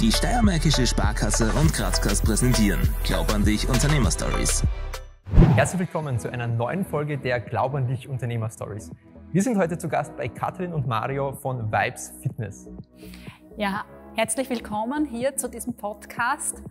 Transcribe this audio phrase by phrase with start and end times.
[0.00, 4.64] Die Steiermärkische Sparkasse und Grazkast präsentieren Glaub an dich Unternehmerstories.
[5.56, 8.90] Herzlich willkommen zu einer neuen Folge der Glaub an dich Unternehmerstories.
[9.30, 12.70] Wir sind heute zu Gast bei Katrin und Mario von Vibes Fitness.
[13.58, 13.84] Ja,
[14.16, 16.62] herzlich willkommen hier zu diesem Podcast.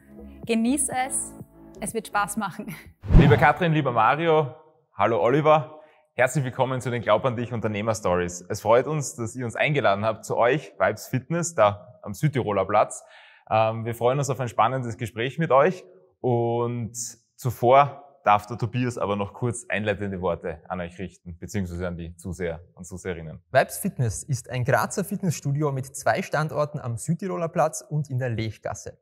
[0.47, 1.35] Genieß es,
[1.81, 2.75] es wird Spaß machen.
[3.19, 4.55] Liebe Katrin, lieber Mario,
[4.95, 5.81] hallo Oliver.
[6.15, 8.43] Herzlich willkommen zu den Glaub an dich Unternehmer Stories.
[8.49, 12.65] Es freut uns, dass ihr uns eingeladen habt zu euch, Vibes Fitness, da am Südtiroler
[12.65, 13.03] Platz.
[13.49, 15.83] Ähm, wir freuen uns auf ein spannendes Gespräch mit euch
[16.21, 16.93] und
[17.35, 22.15] zuvor darf der Tobias aber noch kurz einleitende Worte an euch richten, beziehungsweise an die
[22.15, 23.41] Zuseher und Zuseherinnen.
[23.51, 28.29] Vibes Fitness ist ein Grazer Fitnessstudio mit zwei Standorten am Südtiroler Platz und in der
[28.29, 28.99] Lechgasse.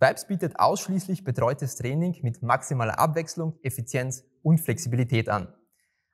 [0.00, 5.52] Vibes bietet ausschließlich betreutes Training mit maximaler Abwechslung, Effizienz und Flexibilität an.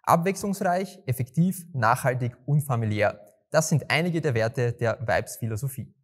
[0.05, 3.20] Abwechslungsreich, effektiv, nachhaltig und familiär.
[3.51, 5.95] Das sind einige der Werte der Vibes-Philosophie.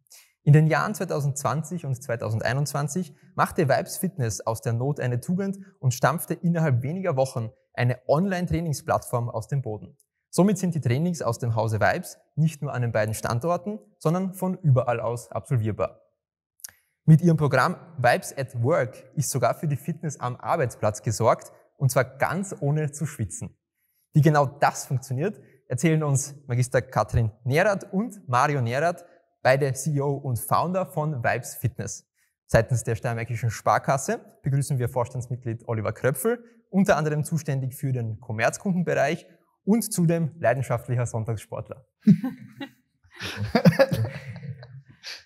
[0.43, 5.93] In den Jahren 2020 und 2021 machte Vibes Fitness aus der Not eine Tugend und
[5.93, 9.95] stampfte innerhalb weniger Wochen eine Online-Trainingsplattform aus dem Boden.
[10.31, 14.33] Somit sind die Trainings aus dem Hause Vibes nicht nur an den beiden Standorten, sondern
[14.33, 16.01] von überall aus absolvierbar.
[17.05, 21.91] Mit ihrem Programm Vibes at Work ist sogar für die Fitness am Arbeitsplatz gesorgt, und
[21.91, 23.57] zwar ganz ohne zu schwitzen.
[24.13, 29.05] Wie genau das funktioniert, erzählen uns Magister Katrin Nerath und Mario Nerath,
[29.41, 32.07] beide CEO und Founder von Vibes Fitness.
[32.45, 39.25] Seitens der Steiermärkischen Sparkasse begrüßen wir Vorstandsmitglied Oliver Kröpfel, unter anderem zuständig für den Kommerzkundenbereich
[39.63, 41.85] und zudem leidenschaftlicher Sonntagssportler.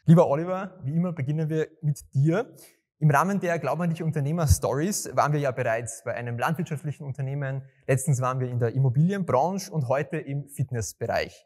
[0.05, 2.55] Lieber Oliver, wie immer beginnen wir mit dir.
[2.99, 7.03] Im Rahmen der Glaub an dich Unternehmer Stories waren wir ja bereits bei einem landwirtschaftlichen
[7.03, 11.45] Unternehmen, letztens waren wir in der Immobilienbranche und heute im Fitnessbereich.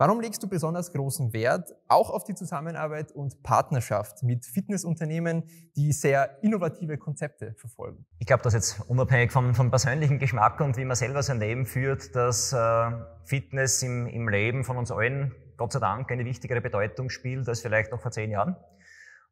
[0.00, 5.42] Warum legst du besonders großen Wert auch auf die Zusammenarbeit und Partnerschaft mit Fitnessunternehmen,
[5.74, 8.06] die sehr innovative Konzepte verfolgen?
[8.20, 11.66] Ich glaube, dass jetzt unabhängig vom, vom, persönlichen Geschmack und wie man selber sein Leben
[11.66, 12.92] führt, dass äh,
[13.24, 17.60] Fitness im, im Leben von uns allen Gott sei Dank eine wichtigere Bedeutung spielt als
[17.60, 18.54] vielleicht noch vor zehn Jahren.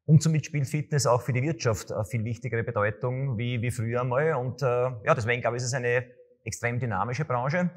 [0.05, 4.01] Und somit spielt Fitness auch für die Wirtschaft eine viel wichtigere Bedeutung wie, wie früher
[4.01, 4.33] einmal.
[4.33, 6.07] Und äh, ja, deswegen glaube ich, ist es eine
[6.43, 7.69] extrem dynamische Branche.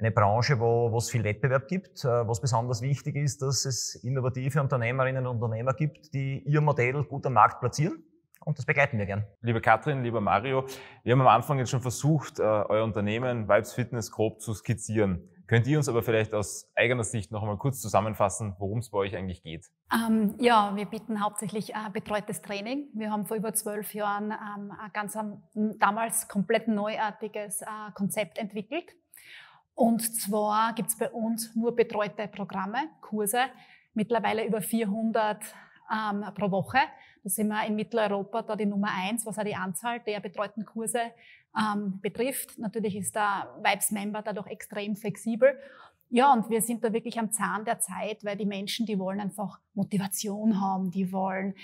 [0.00, 3.96] Eine Branche, wo, wo es viel Wettbewerb gibt, äh, was besonders wichtig ist, dass es
[4.04, 8.04] innovative Unternehmerinnen und Unternehmer gibt, die ihr Modell gut am Markt platzieren.
[8.44, 9.26] Und das begleiten wir gern.
[9.40, 10.66] Liebe Katrin, lieber Mario,
[11.02, 15.28] wir haben am Anfang jetzt schon versucht, äh, euer Unternehmen Vibes Fitness grob zu skizzieren.
[15.48, 18.98] Könnt ihr uns aber vielleicht aus eigener Sicht noch einmal kurz zusammenfassen, worum es bei
[18.98, 19.66] euch eigentlich geht?
[19.92, 22.88] Ähm, ja, wir bieten hauptsächlich äh, betreutes Training.
[22.94, 25.18] Wir haben vor über zwölf Jahren ähm, ein ganz
[25.54, 28.94] damals komplett neuartiges äh, Konzept entwickelt.
[29.78, 33.42] Und zwar gibt es bei uns nur betreute Programme, Kurse,
[33.94, 35.40] mittlerweile über 400
[35.88, 36.78] ähm, pro Woche.
[37.22, 40.64] Da sind wir in Mitteleuropa da die Nummer eins, was auch die Anzahl der betreuten
[40.64, 40.98] Kurse
[41.56, 42.58] ähm, betrifft.
[42.58, 45.56] Natürlich ist der Vibes-Member dadurch extrem flexibel.
[46.10, 49.20] Ja, und wir sind da wirklich am Zahn der Zeit, weil die Menschen, die wollen
[49.20, 51.54] einfach Motivation haben, die wollen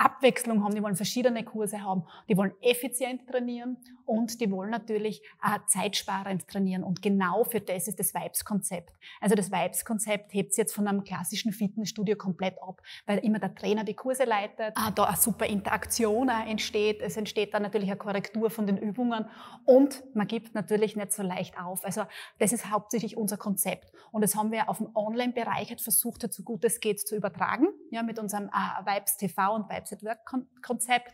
[0.00, 5.22] Abwechslung haben, die wollen verschiedene Kurse haben, die wollen effizient trainieren und die wollen natürlich
[5.42, 6.82] äh, zeitsparend trainieren.
[6.82, 8.92] Und genau für das ist das Vibes-Konzept.
[9.20, 13.54] Also das Vibes-Konzept hebt sich jetzt von einem klassischen Fitnessstudio komplett ab, weil immer der
[13.54, 17.02] Trainer die Kurse leitet, äh, da eine super Interaktion äh, entsteht.
[17.02, 19.26] Es entsteht dann natürlich eine Korrektur von den Übungen
[19.66, 21.84] und man gibt natürlich nicht so leicht auf.
[21.84, 22.04] Also
[22.38, 23.92] das ist hauptsächlich unser Konzept.
[24.12, 27.68] Und das haben wir auf dem Online-Bereich halt versucht, so gut es geht, zu übertragen,
[27.90, 31.12] ja, mit unserem äh, Vibes TV und Vibes at Work-Konzept.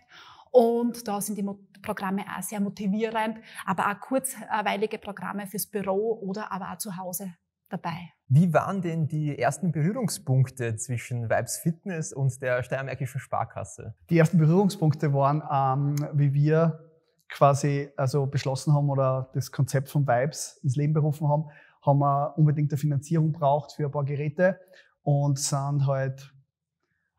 [0.50, 1.47] Und da sind die
[1.82, 7.34] Programme auch sehr motivierend, aber auch kurzweilige Programme fürs Büro oder aber auch zu Hause
[7.69, 8.12] dabei.
[8.28, 13.94] Wie waren denn die ersten Berührungspunkte zwischen Vibes Fitness und der Steiermärkischen Sparkasse?
[14.10, 16.81] Die ersten Berührungspunkte waren, ähm, wie wir
[17.28, 21.44] quasi also beschlossen haben oder das Konzept von Vibes ins Leben berufen haben,
[21.82, 24.59] haben wir unbedingt eine Finanzierung braucht für ein paar Geräte
[25.03, 26.32] und sind halt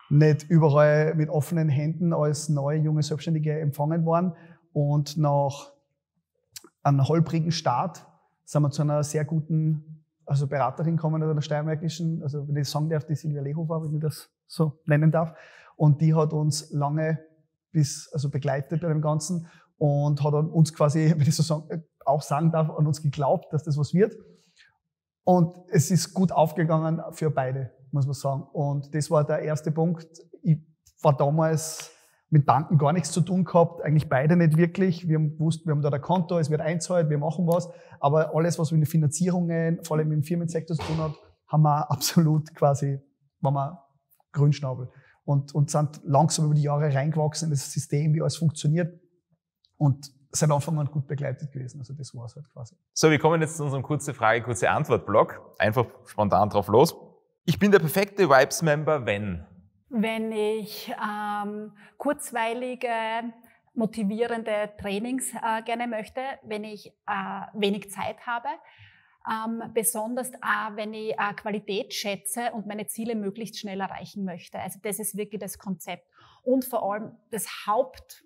[0.10, 4.34] nicht überall mit offenen Händen als neue junge Selbstständige empfangen worden.
[4.74, 5.72] Und nach
[6.84, 8.06] einem holprigen Start
[8.46, 12.70] sind wir zu einer sehr guten also Beraterin gekommen, also einer steiermärkischen, also wenn ich
[12.70, 15.34] sagen darf, die Silvia Lehofer, wenn ich das so nennen darf.
[15.76, 17.20] Und die hat uns lange
[17.72, 19.48] bis, also begleitet bei dem Ganzen
[19.78, 23.64] und hat uns quasi, wenn ich so sagen, auch sagen darf, an uns geglaubt, dass
[23.64, 24.16] das was wird.
[25.24, 28.44] Und es ist gut aufgegangen für beide muss man sagen.
[28.54, 30.08] Und das war der erste Punkt.
[30.44, 30.58] Ich
[31.02, 31.92] war damals
[32.30, 35.08] mit Banken gar nichts zu tun gehabt, eigentlich beide nicht wirklich.
[35.08, 37.70] Wir haben gewusst, wir haben da ein Konto, es wird einzahlt, wir machen was.
[38.00, 41.14] Aber alles, was mit den Finanzierungen, vor allem im Firmensektor zu tun hat,
[41.48, 43.00] haben wir absolut quasi,
[43.40, 43.84] waren wir
[44.34, 44.90] Grünschnabel.
[45.24, 48.94] und, und sind langsam über die Jahre reingewachsen in das System, wie alles funktioniert.
[49.78, 51.80] Und seit Anfang an gut begleitet gewesen.
[51.80, 52.76] Also das war es halt quasi.
[52.94, 55.40] So, wir kommen jetzt zu unserem kurze Frage, kurze Antwort-Blog.
[55.58, 56.96] Einfach spontan drauf los.
[57.50, 59.46] Ich bin der perfekte Vibes-Member, wenn?
[59.88, 62.90] Wenn ich ähm, kurzweilige,
[63.74, 68.50] motivierende Trainings äh, gerne möchte, wenn ich äh, wenig Zeit habe,
[69.32, 74.60] ähm, besonders auch, wenn ich äh, Qualität schätze und meine Ziele möglichst schnell erreichen möchte.
[74.60, 76.06] Also das ist wirklich das Konzept.
[76.44, 78.26] Und vor allem das Haupt,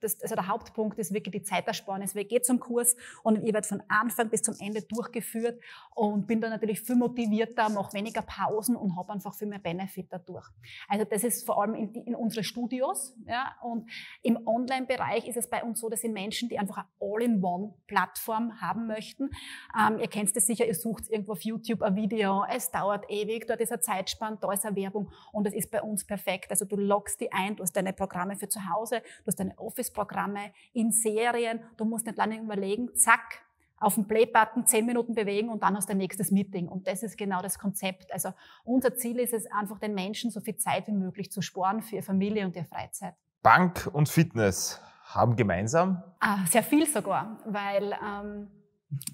[0.00, 2.14] das, also der Hauptpunkt ist wirklich die Zeitersparnis.
[2.14, 5.60] Ich gehe zum Kurs und ich werde von Anfang bis zum Ende durchgeführt
[5.94, 10.06] und bin dann natürlich viel motivierter, mache weniger Pausen und habe einfach viel mehr Benefit
[10.10, 10.48] dadurch.
[10.88, 13.14] Also das ist vor allem in, in unsere Studios.
[13.26, 13.90] Ja, und
[14.22, 18.86] im Online-Bereich ist es bei uns so, dass sind Menschen, die einfach eine All-in-One-Plattform haben
[18.86, 19.30] möchten.
[19.78, 23.46] Ähm, ihr kennt es sicher, ihr sucht irgendwo auf YouTube ein Video, es dauert ewig,
[23.46, 26.50] dort ist ein Zeitspann, da ist eine Werbung und das ist bei uns perfekt.
[26.50, 29.55] Also du loggst die ein, du hast deine Programme für zu Hause, du hast deine
[29.58, 31.60] Office-Programme in Serien.
[31.76, 33.46] Du musst nicht lange überlegen, zack,
[33.78, 36.68] auf den Play-Button zehn Minuten bewegen und dann hast du ein nächstes Meeting.
[36.68, 38.12] Und das ist genau das Konzept.
[38.12, 38.30] Also
[38.64, 41.96] unser Ziel ist es einfach, den Menschen so viel Zeit wie möglich zu sparen für
[41.96, 43.14] ihre Familie und ihre Freizeit.
[43.42, 46.02] Bank und Fitness haben gemeinsam?
[46.20, 48.50] Ah, sehr viel sogar, weil ähm,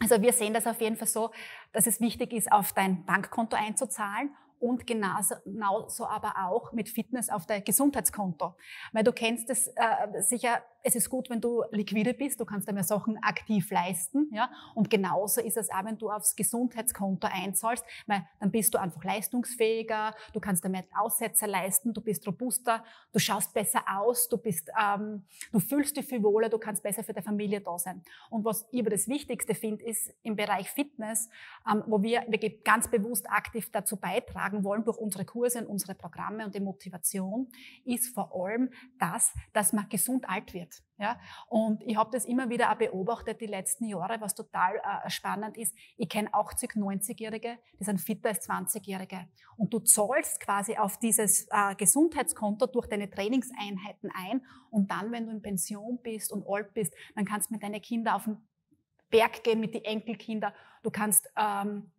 [0.00, 1.30] also wir sehen das auf jeden Fall so,
[1.72, 4.30] dass es wichtig ist, auf dein Bankkonto einzuzahlen
[4.62, 8.54] und genauso, genauso aber auch mit Fitness auf dein Gesundheitskonto.
[8.92, 12.68] Weil du kennst es äh, sicher, es ist gut, wenn du liquide bist, du kannst
[12.68, 14.50] dir Sachen aktiv leisten, ja.
[14.74, 19.04] Und genauso ist es auch, wenn du aufs Gesundheitskonto einzahlst, weil dann bist du einfach
[19.04, 24.36] leistungsfähiger, du kannst dir mehr Aussätze leisten, du bist robuster, du schaust besser aus, du
[24.36, 28.02] bist, ähm, du fühlst dich viel wohler, du kannst besser für deine Familie da sein.
[28.30, 31.28] Und was ich aber das Wichtigste finde, ist im Bereich Fitness,
[31.70, 35.94] ähm, wo wir wirklich ganz bewusst aktiv dazu beitragen wollen durch unsere Kurse und unsere
[35.94, 37.48] Programme und die Motivation,
[37.84, 40.71] ist vor allem das, dass man gesund alt wird.
[40.98, 41.18] Ja?
[41.48, 45.56] Und ich habe das immer wieder auch beobachtet die letzten Jahre, was total äh, spannend
[45.56, 45.74] ist.
[45.96, 49.28] Ich kenne 80, 90-Jährige, die sind fitter als 20-Jährige.
[49.56, 54.44] Und du zahlst quasi auf dieses äh, Gesundheitskonto durch deine Trainingseinheiten ein.
[54.70, 57.82] Und dann, wenn du in Pension bist und alt bist, dann kannst du mit deinen
[57.82, 58.36] Kindern auf den
[59.10, 60.52] Berg gehen, mit den Enkelkindern.
[60.82, 61.90] Du kannst ähm,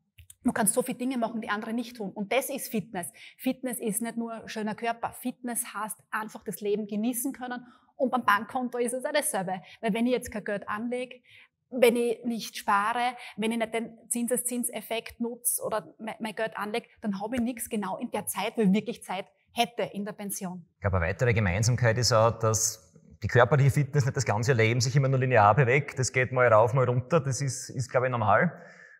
[0.45, 2.11] Du kannst so viele Dinge machen, die andere nicht tun.
[2.11, 3.11] Und das ist Fitness.
[3.37, 5.13] Fitness ist nicht nur schöner Körper.
[5.13, 7.65] Fitness heißt einfach das Leben genießen können
[8.03, 9.61] und beim Bankkonto ist es auch dasselbe.
[9.81, 11.21] Weil wenn ich jetzt kein Geld anlege,
[11.69, 17.19] wenn ich nicht spare, wenn ich nicht den Zinseszinseffekt nutze oder mein Geld anlege, dann
[17.19, 20.65] habe ich nichts genau in der Zeit, wo ich wirklich Zeit hätte in der Pension.
[20.75, 24.81] Ich glaube, eine weitere Gemeinsamkeit ist auch, dass die körperliche Fitness nicht das ganze Leben
[24.81, 25.97] sich immer nur linear bewegt.
[25.97, 27.21] Das geht mal rauf, mal runter.
[27.21, 28.51] Das ist, ist glaube ich, normal.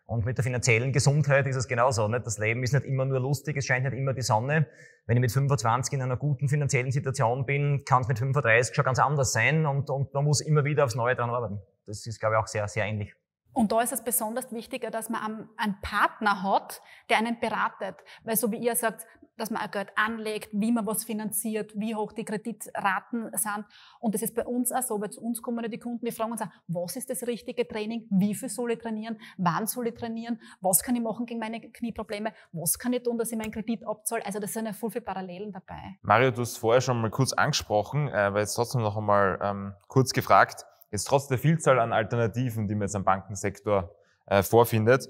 [0.06, 2.08] Und mit der finanziellen Gesundheit ist es genauso.
[2.08, 2.26] Nicht?
[2.26, 4.66] Das Leben ist nicht immer nur lustig, es scheint nicht immer die Sonne.
[5.06, 8.84] Wenn ich mit 25 in einer guten finanziellen Situation bin, kann es mit 35 schon
[8.84, 11.60] ganz anders sein und, und man muss immer wieder aufs Neue dran arbeiten.
[11.86, 13.14] Das ist, glaube ich, auch sehr, sehr ähnlich.
[13.54, 17.94] Und da ist es besonders wichtiger, dass man einen Partner hat, der einen beratet.
[18.24, 19.06] Weil so wie ihr sagt,
[19.36, 23.64] dass man auch Geld anlegt, wie man was finanziert, wie hoch die Kreditraten sind.
[24.00, 26.32] Und das ist bei uns auch so, weil zu uns kommen die Kunden, die fragen
[26.32, 29.94] uns auch, was ist das richtige Training, wie viel soll ich trainieren, wann soll ich
[29.94, 33.50] trainieren, was kann ich machen gegen meine Knieprobleme, was kann ich tun, dass ich meinen
[33.50, 34.24] Kredit abzahle.
[34.24, 35.98] Also das sind ja voll viele Parallelen dabei.
[36.02, 39.74] Mario, du hast vorher schon mal kurz angesprochen, äh, weil jetzt trotzdem noch einmal ähm,
[39.88, 43.94] kurz gefragt, jetzt trotz der Vielzahl an Alternativen, die man jetzt am Bankensektor
[44.26, 45.08] äh, vorfindet,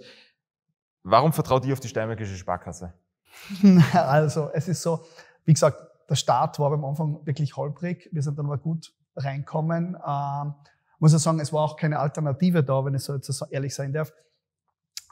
[1.02, 2.94] warum vertraut ihr auf die Steinmärkische Sparkasse?
[3.92, 5.04] Also es ist so,
[5.44, 8.08] wie gesagt, der Start war am Anfang wirklich holprig.
[8.12, 9.96] Wir sind dann aber gut reinkommen.
[10.06, 10.54] Ähm,
[10.98, 13.92] muss ich sagen, es war auch keine Alternative da, wenn ich so jetzt ehrlich sein
[13.92, 14.12] darf.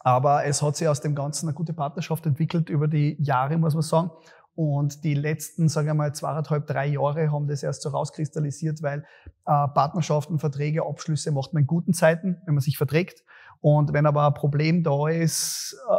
[0.05, 3.75] Aber es hat sich aus dem Ganzen eine gute Partnerschaft entwickelt über die Jahre, muss
[3.75, 4.11] man sagen.
[4.55, 9.01] Und die letzten, sagen wir mal, zweieinhalb, drei Jahre haben das erst so rauskristallisiert, weil
[9.47, 13.25] äh, Partnerschaften, Verträge, Abschlüsse macht man in guten Zeiten, wenn man sich verträgt.
[13.61, 15.95] Und wenn aber ein Problem da ist, äh,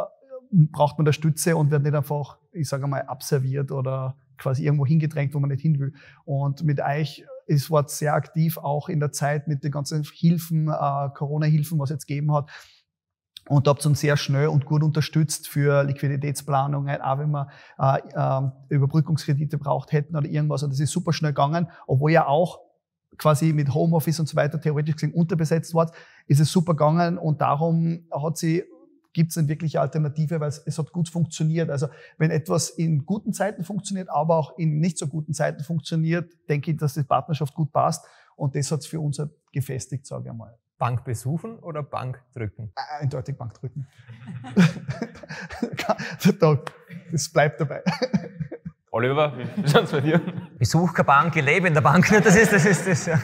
[0.50, 4.86] braucht man da Stütze und wird nicht einfach, ich sage mal, abserviert oder quasi irgendwo
[4.86, 5.94] hingedrängt, wo man nicht hin will.
[6.24, 10.68] Und mit euch ist Wort sehr aktiv, auch in der Zeit mit den ganzen Hilfen,
[10.68, 12.50] äh, Corona-Hilfen, was es jetzt gegeben hat.
[13.46, 17.48] Und habt uns sehr schnell und gut unterstützt für Liquiditätsplanung, auch wenn wir
[17.78, 20.62] äh, äh, Überbrückungskredite braucht hätten oder irgendwas.
[20.62, 22.60] Und das ist super schnell gegangen, obwohl ja auch
[23.18, 25.90] quasi mit Homeoffice und so weiter theoretisch gesehen unterbesetzt war,
[26.26, 28.64] ist es super gegangen und darum hat sie
[29.14, 31.70] gibt es eine wirkliche Alternative, weil es, es hat gut funktioniert.
[31.70, 36.30] Also wenn etwas in guten Zeiten funktioniert, aber auch in nicht so guten Zeiten funktioniert,
[36.48, 38.04] denke ich, dass die Partnerschaft gut passt.
[38.36, 40.58] Und das hat es für uns halt gefestigt, sage ich mal.
[40.76, 42.72] Bank besuchen oder Bank drücken?
[42.74, 43.86] Äh, eindeutig Bank drücken.
[47.12, 47.82] das bleibt dabei.
[48.90, 50.20] Oliver, wie schaut's bei dir?
[50.58, 52.08] Besuch keine Bank, ich lebe in der Bank.
[52.22, 53.06] Das ist, das ist, das.
[53.06, 53.20] Ja.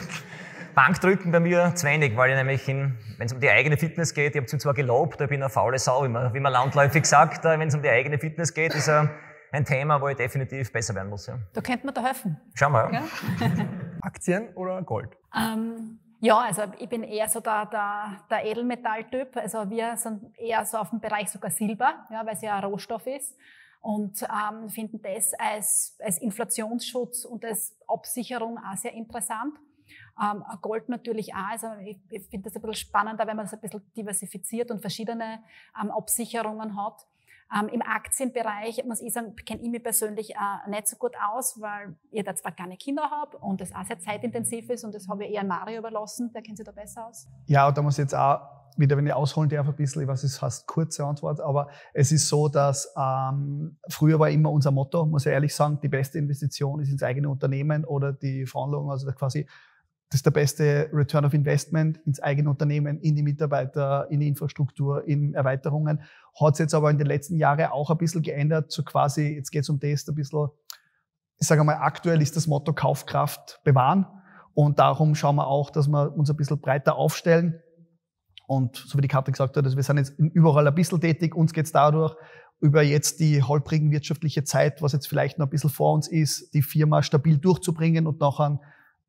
[0.73, 4.35] Bankdrücken bei mir zu wenig, weil ich nämlich, wenn es um die eigene Fitness geht,
[4.35, 7.43] ich habe zwar gelobt, ich bin eine faule Sau, wie man, wie man landläufig sagt,
[7.43, 9.09] wenn es um die eigene Fitness geht, ist ein,
[9.51, 11.27] ein Thema, wo ich definitiv besser werden muss.
[11.27, 11.37] Ja.
[11.53, 12.39] Da könnte man da helfen.
[12.53, 12.91] Schauen wir.
[12.93, 13.03] Ja?
[14.01, 15.09] Aktien oder Gold?
[15.35, 19.35] Ähm, ja, also ich bin eher so der, der, der Edelmetalltyp.
[19.37, 22.63] Also wir sind eher so auf dem Bereich sogar Silber, ja, weil es ja ein
[22.63, 23.35] Rohstoff ist.
[23.81, 29.55] Und ähm, finden das als, als Inflationsschutz und als Absicherung auch sehr interessant.
[30.21, 31.51] Ähm, Gold natürlich auch.
[31.51, 34.81] Also ich, ich finde das ein bisschen spannender, wenn man das ein bisschen diversifiziert und
[34.81, 35.39] verschiedene
[35.81, 37.07] ähm, Absicherungen hat.
[37.53, 41.59] Ähm, Im Aktienbereich muss ich sagen, kenne ich mich persönlich äh, nicht so gut aus,
[41.59, 45.09] weil ich da zwar keine Kinder habe und das auch sehr zeitintensiv ist und das
[45.09, 47.27] habe ich eher Mario überlassen, der kennt sich da besser aus.
[47.47, 48.39] Ja, und da muss ich jetzt auch
[48.77, 52.29] wieder, wenn ich ausholen darf, ein bisschen, weiß, es heißt kurze Antwort, aber es ist
[52.29, 56.79] so, dass ähm, früher war immer unser Motto, muss ich ehrlich sagen, die beste Investition
[56.79, 59.45] ist ins eigene Unternehmen oder die Verhandlung, also quasi
[60.11, 64.27] das ist der beste Return of Investment ins eigene Unternehmen, in die Mitarbeiter, in die
[64.27, 66.01] Infrastruktur, in Erweiterungen.
[66.37, 69.51] Hat sich jetzt aber in den letzten Jahren auch ein bisschen geändert, so quasi, jetzt
[69.51, 70.49] geht es um das ein bisschen,
[71.39, 74.05] ich sage mal, aktuell ist das Motto Kaufkraft bewahren.
[74.53, 77.61] Und darum schauen wir auch, dass wir uns ein bisschen breiter aufstellen.
[78.47, 81.35] Und so wie die Karte gesagt hat, also wir sind jetzt überall ein bisschen tätig.
[81.35, 82.13] Uns geht es dadurch,
[82.59, 86.53] über jetzt die holprigen wirtschaftliche Zeit, was jetzt vielleicht noch ein bisschen vor uns ist,
[86.53, 88.59] die Firma stabil durchzubringen und nachher,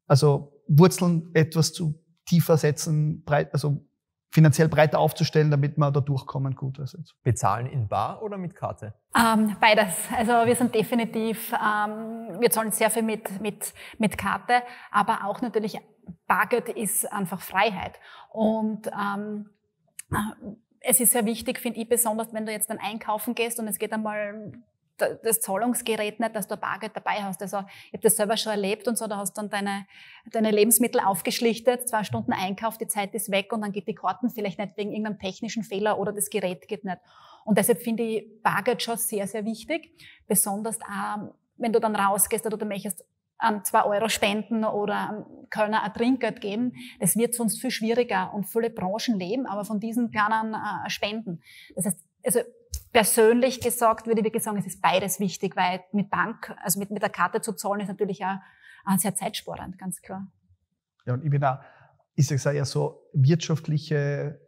[0.07, 1.95] also Wurzeln etwas zu
[2.27, 3.85] tiefer setzen, breit, also
[4.33, 6.81] finanziell breiter aufzustellen, damit wir da durchkommen gut.
[6.81, 8.95] Also Bezahlen in Bar oder mit Karte?
[9.15, 9.95] Ähm, beides.
[10.17, 15.43] Also wir sind definitiv, ähm, wir zahlen sehr viel mit, mit, mit Karte, aber auch
[15.43, 15.79] natürlich
[16.27, 18.01] Bargeld ist einfach Freiheit.
[18.31, 19.51] Und ähm,
[20.11, 23.69] äh, es ist sehr wichtig, finde ich, besonders wenn du jetzt dann einkaufen gehst und
[23.69, 24.53] es geht einmal
[25.23, 27.43] das Zahlungsgerät nicht, dass du Bargeld dabei hast.
[27.43, 29.87] Also ich habe das selber schon erlebt und so, da hast du dann deine,
[30.31, 34.31] deine Lebensmittel aufgeschlichtet, zwei Stunden Einkauf, die Zeit ist weg und dann geht die Karten
[34.31, 36.99] vielleicht nicht wegen irgendeinem technischen Fehler oder das Gerät geht nicht.
[37.45, 39.93] Und deshalb finde ich Bargeld schon sehr, sehr wichtig,
[40.27, 43.05] besonders auch, wenn du dann rausgehst oder du möchtest
[43.43, 48.45] an zwei Euro spenden oder Kölner ein Trinkgeld geben, das wird sonst viel schwieriger und
[48.49, 51.43] viele Branchen leben aber von diesen kleinen äh, Spenden.
[51.75, 52.41] Das heißt, also
[52.93, 56.91] persönlich gesagt würde ich wirklich sagen, es ist beides wichtig, weil mit Bank, also mit,
[56.91, 58.37] mit der Karte zu zahlen, ist natürlich auch,
[58.99, 60.27] sehr zeitsparend, ganz klar.
[61.07, 61.59] Ja, und ich bin auch,
[62.17, 64.41] ich sage ja so, wirtschaftliche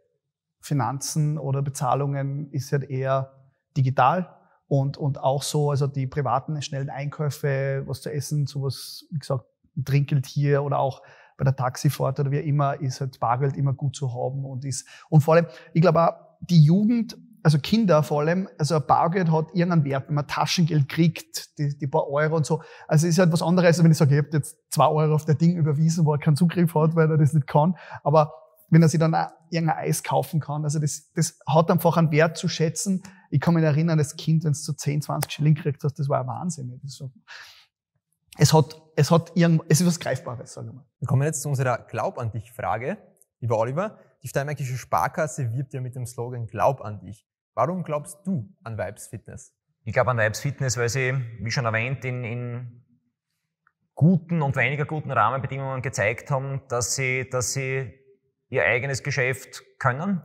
[0.59, 3.33] Finanzen oder Bezahlungen ist halt eher
[3.77, 4.35] digital
[4.67, 9.45] und, und auch so, also die privaten schnellen Einkäufe, was zu essen, sowas, wie gesagt,
[9.77, 11.01] ein Trinkgeld hier oder auch
[11.37, 14.87] bei der Taxifahrt oder wie immer, ist halt Bargeld immer gut zu haben und ist,
[15.09, 19.31] und vor allem, ich glaube auch, die Jugend also Kinder vor allem, also ein Bargeld
[19.31, 22.63] hat irgendeinen Wert, wenn man Taschengeld kriegt, die, die paar Euro und so.
[22.87, 25.25] Also es ist halt was anderes, wenn ich sage, ich habe jetzt zwei Euro auf
[25.25, 27.77] der Ding überwiesen, wo er keinen Zugriff hat, weil er das nicht kann.
[28.03, 28.33] Aber
[28.71, 32.09] wenn er sich dann auch irgendein Eis kaufen kann, also das, das hat einfach einen
[32.09, 33.03] Wert zu schätzen.
[33.29, 36.09] Ich kann mich erinnern, als Kind, wenn es so 10, 20 Schilling kriegt hast, das
[36.09, 36.81] war ein Wahnsinn.
[36.85, 37.11] So.
[38.39, 40.85] Es hat, es hat irgend, es ist was Greifbares, sagen wir mal.
[40.97, 42.97] Wir kommen jetzt zu unserer Glaub an dich Frage.
[43.39, 47.27] Lieber Oliver, die Steinmärkische Sparkasse wirbt ja mit dem Slogan Glaub an dich.
[47.55, 49.55] Warum glaubst du an Vibes Fitness?
[49.85, 52.83] Ich glaube an Vibes Fitness, weil sie, wie schon erwähnt, in, in
[53.93, 57.93] guten und weniger guten Rahmenbedingungen gezeigt haben, dass sie, dass sie
[58.49, 60.21] ihr eigenes Geschäft können,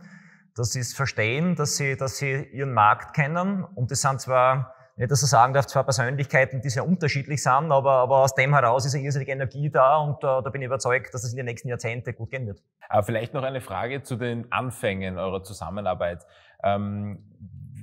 [0.56, 3.62] dass sie es verstehen, dass sie, dass sie ihren Markt kennen.
[3.62, 7.70] Und das sind zwar, nicht dass ich sagen darf, zwei Persönlichkeiten, die sehr unterschiedlich sind,
[7.70, 10.66] aber, aber aus dem heraus ist eine irrsinnige Energie da und uh, da bin ich
[10.66, 12.60] überzeugt, dass es in den nächsten Jahrzehnten gut gehen wird.
[12.88, 16.26] Aber vielleicht noch eine Frage zu den Anfängen eurer Zusammenarbeit.
[16.62, 17.24] Ähm,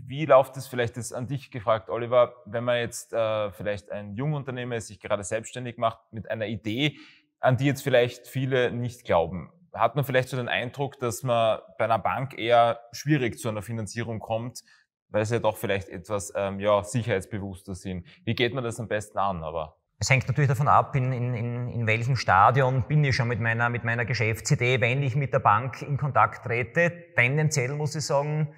[0.08, 4.16] wie läuft es vielleicht ist an dich gefragt, Oliver, wenn man jetzt äh, vielleicht ein
[4.16, 6.98] Jungunternehmer sich gerade selbstständig macht mit einer Idee,
[7.40, 9.52] an die jetzt vielleicht viele nicht glauben?
[9.74, 13.62] Hat man vielleicht so den Eindruck, dass man bei einer Bank eher schwierig zu einer
[13.62, 14.64] Finanzierung kommt,
[15.10, 18.08] weil sie ja doch vielleicht etwas ähm, ja, sicherheitsbewusster sind?
[18.24, 19.44] Wie geht man das am besten an?
[19.44, 23.28] Aber es hängt natürlich davon ab, in, in, in, in welchem Stadion bin ich schon
[23.28, 27.14] mit meiner, mit meiner Geschäftsidee, wenn ich mit der Bank in Kontakt trete.
[27.16, 28.54] Tendenziell muss ich sagen,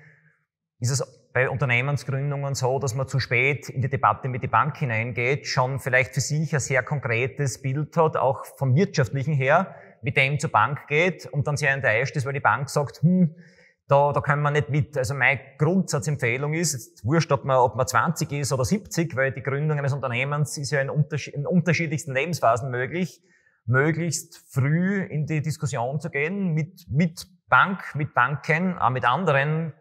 [0.80, 4.78] ist es bei Unternehmensgründungen so, dass man zu spät in die Debatte mit der Bank
[4.78, 10.18] hineingeht, schon vielleicht für sich ein sehr konkretes Bild hat, auch vom wirtschaftlichen her, mit
[10.18, 13.36] dem zur Bank geht und dann sehr enttäuscht ist, weil die Bank sagt, hm,
[13.88, 14.98] da, da können wir nicht mit.
[14.98, 19.32] Also meine Grundsatzempfehlung ist, jetzt wurscht, ob man, ob man 20 ist oder 70, weil
[19.32, 23.22] die Gründung eines Unternehmens ist ja in, unterschied in unterschiedlichsten Lebensphasen möglich,
[23.66, 29.74] möglichst früh in die Diskussion zu gehen mit, mit Bank, mit Banken, auch mit anderen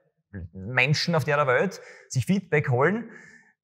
[0.52, 3.10] Menschen auf der Welt sich Feedback holen.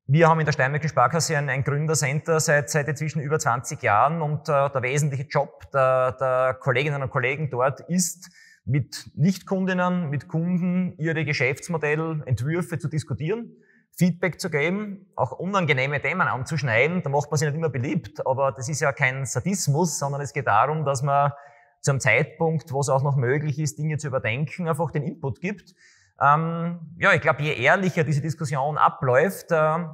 [0.07, 4.23] wir haben in der Steinmärkischen Sparkasse ein, ein Gründercenter seit, seit inzwischen über 20 Jahren
[4.23, 8.31] und äh, der wesentliche Job der, der Kolleginnen und Kollegen dort ist,
[8.64, 13.52] mit Nichtkundinnen, mit Kunden ihre Geschäftsmodellentwürfe zu diskutieren,
[13.97, 17.02] Feedback zu geben, auch unangenehme Themen anzuschneiden.
[17.02, 20.33] Da macht man sich nicht immer beliebt, aber das ist ja kein Sadismus, sondern es
[20.33, 21.33] geht darum, dass man
[21.81, 25.40] zu einem Zeitpunkt, wo es auch noch möglich ist, Dinge zu überdenken, einfach den Input
[25.40, 25.75] gibt.
[26.21, 29.85] Ähm, ja, ich glaube, je ehrlicher diese Diskussion abläuft, äh,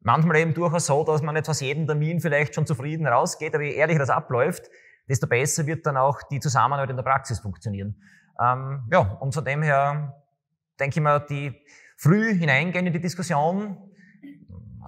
[0.00, 3.74] manchmal eben durchaus so, dass man aus jedem Termin vielleicht schon zufrieden rausgeht, aber je
[3.74, 4.70] ehrlicher das abläuft,
[5.08, 7.96] desto besser wird dann auch die Zusammenarbeit in der Praxis funktionieren.
[8.40, 10.22] Ähm, ja, und von dem her
[10.78, 11.60] denke ich mal, die
[11.96, 13.76] früh hineingehen in die Diskussion,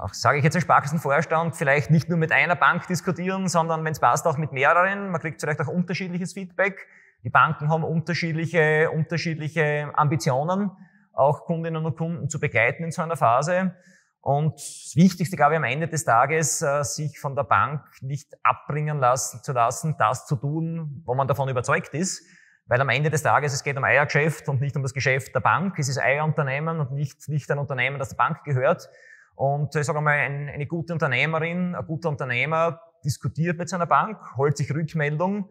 [0.00, 3.92] auch sage ich jetzt im Sparkassenvorstand, vielleicht nicht nur mit einer Bank diskutieren, sondern wenn
[3.92, 5.10] es passt, auch mit mehreren.
[5.10, 6.86] Man kriegt vielleicht auch unterschiedliches Feedback.
[7.24, 10.70] Die Banken haben unterschiedliche, unterschiedliche Ambitionen,
[11.12, 13.74] auch Kundinnen und Kunden zu begleiten in so einer Phase.
[14.20, 18.32] Und das Wichtigste, glaube ich, am Ende des Tages, äh, sich von der Bank nicht
[18.42, 22.24] abbringen lassen, zu lassen, das zu tun, wo man davon überzeugt ist,
[22.66, 25.34] weil am Ende des Tages, es geht um euer Geschäft und nicht um das Geschäft
[25.34, 25.76] der Bank.
[25.78, 28.88] Es ist euer Unternehmen und nicht, nicht ein Unternehmen, das der Bank gehört.
[29.34, 34.56] Und ich sage mal, eine gute Unternehmerin, ein guter Unternehmer diskutiert mit seiner Bank, holt
[34.56, 35.48] sich Rückmeldung,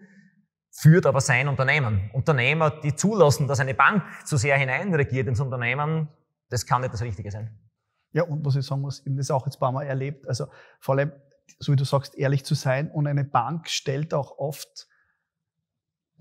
[0.71, 2.09] führt aber sein Unternehmen.
[2.13, 6.07] Unternehmer, die zulassen, dass eine Bank zu sehr hineinregiert ins Unternehmen,
[6.49, 7.57] das kann nicht das Richtige sein.
[8.13, 10.47] Ja, und was ich sagen muss, habe das auch jetzt ein paar Mal erlebt, also
[10.79, 11.11] vor allem,
[11.59, 14.87] so wie du sagst, ehrlich zu sein und eine Bank stellt auch oft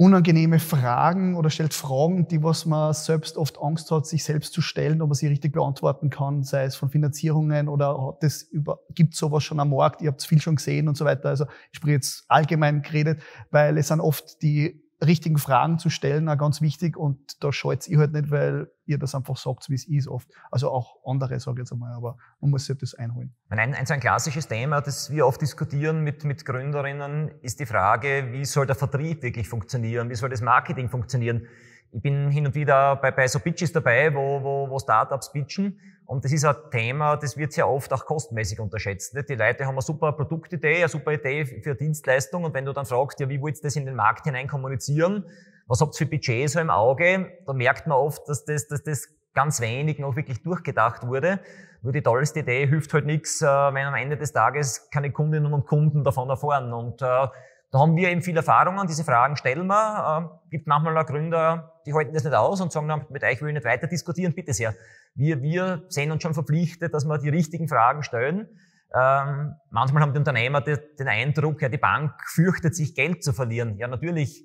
[0.00, 4.62] unangenehme Fragen oder stellt Fragen, die was man selbst oft Angst hat, sich selbst zu
[4.62, 9.14] stellen, ob man sie richtig beantworten kann, sei es von Finanzierungen oder es über, gibt
[9.14, 11.28] sowas schon am Markt, ihr habt viel schon gesehen und so weiter.
[11.28, 16.28] Also ich spreche jetzt allgemein geredet, weil es sind oft die richtigen Fragen zu stellen,
[16.28, 16.96] auch ganz wichtig.
[16.96, 20.28] Und da scheut ihr halt nicht, weil ihr das einfach sagt, wie es ist oft.
[20.50, 23.34] Also auch andere, sage ich jetzt einmal, aber man muss sich das einholen.
[23.48, 28.28] Ein, ein, ein klassisches Thema, das wir oft diskutieren mit, mit Gründerinnen, ist die Frage,
[28.32, 30.10] wie soll der Vertrieb wirklich funktionieren?
[30.10, 31.46] Wie soll das Marketing funktionieren?
[31.92, 35.80] Ich bin hin und wieder bei, bei so Pitches dabei, wo, wo, wo Startups pitchen.
[36.06, 39.16] Und das ist ein Thema, das wird sehr oft auch kostenmäßig unterschätzt.
[39.28, 42.44] Die Leute haben eine super Produktidee, eine super Idee für Dienstleistung.
[42.44, 45.24] Und wenn du dann fragst, ja, wie wollt ihr das in den Markt hinein kommunizieren?
[45.66, 47.30] Was habt ihr für Budget so im Auge?
[47.46, 51.40] Da merkt man oft, dass das, dass das ganz wenig noch wirklich durchgedacht wurde.
[51.82, 55.52] Nur die tollste Idee hilft halt nichts, äh, wenn am Ende des Tages keine Kundinnen
[55.52, 56.72] und Kunden davon erfahren.
[56.72, 57.28] Und äh,
[57.70, 60.40] da haben wir eben viel Erfahrungen, diese Fragen stellen wir.
[60.44, 63.40] Äh, gibt manchmal auch Gründer, die halten das nicht aus und sagen, dann, mit euch
[63.40, 64.74] will ich nicht weiter diskutieren, bitte sehr.
[65.14, 68.48] Wir, wir sehen uns schon verpflichtet, dass wir die richtigen Fragen stellen.
[68.92, 73.76] Ähm, manchmal haben die Unternehmer den Eindruck, ja, die Bank fürchtet sich, Geld zu verlieren.
[73.78, 74.44] Ja, natürlich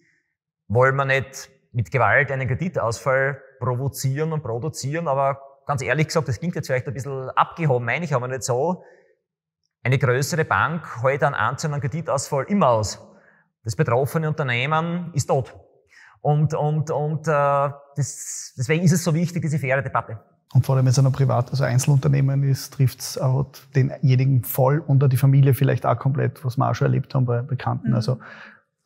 [0.68, 6.40] wollen wir nicht mit Gewalt einen Kreditausfall provozieren und produzieren, aber ganz ehrlich gesagt, das
[6.40, 8.84] klingt jetzt vielleicht ein bisschen abgehoben, meine ich aber nicht so.
[9.82, 13.00] Eine größere Bank hält einen einzelnen Kreditausfall immer aus.
[13.66, 15.54] Das betroffene Unternehmen ist tot.
[16.22, 17.32] Und, und, und äh,
[17.96, 20.20] das, deswegen ist es so wichtig, diese faire Debatte.
[20.54, 24.80] Und vor allem, wenn es ein Privat, also Einzelunternehmen ist, trifft es auch denjenigen voll
[24.80, 27.90] unter die Familie vielleicht auch komplett, was wir auch schon erlebt haben bei Bekannten.
[27.90, 27.96] Mhm.
[27.96, 28.20] Also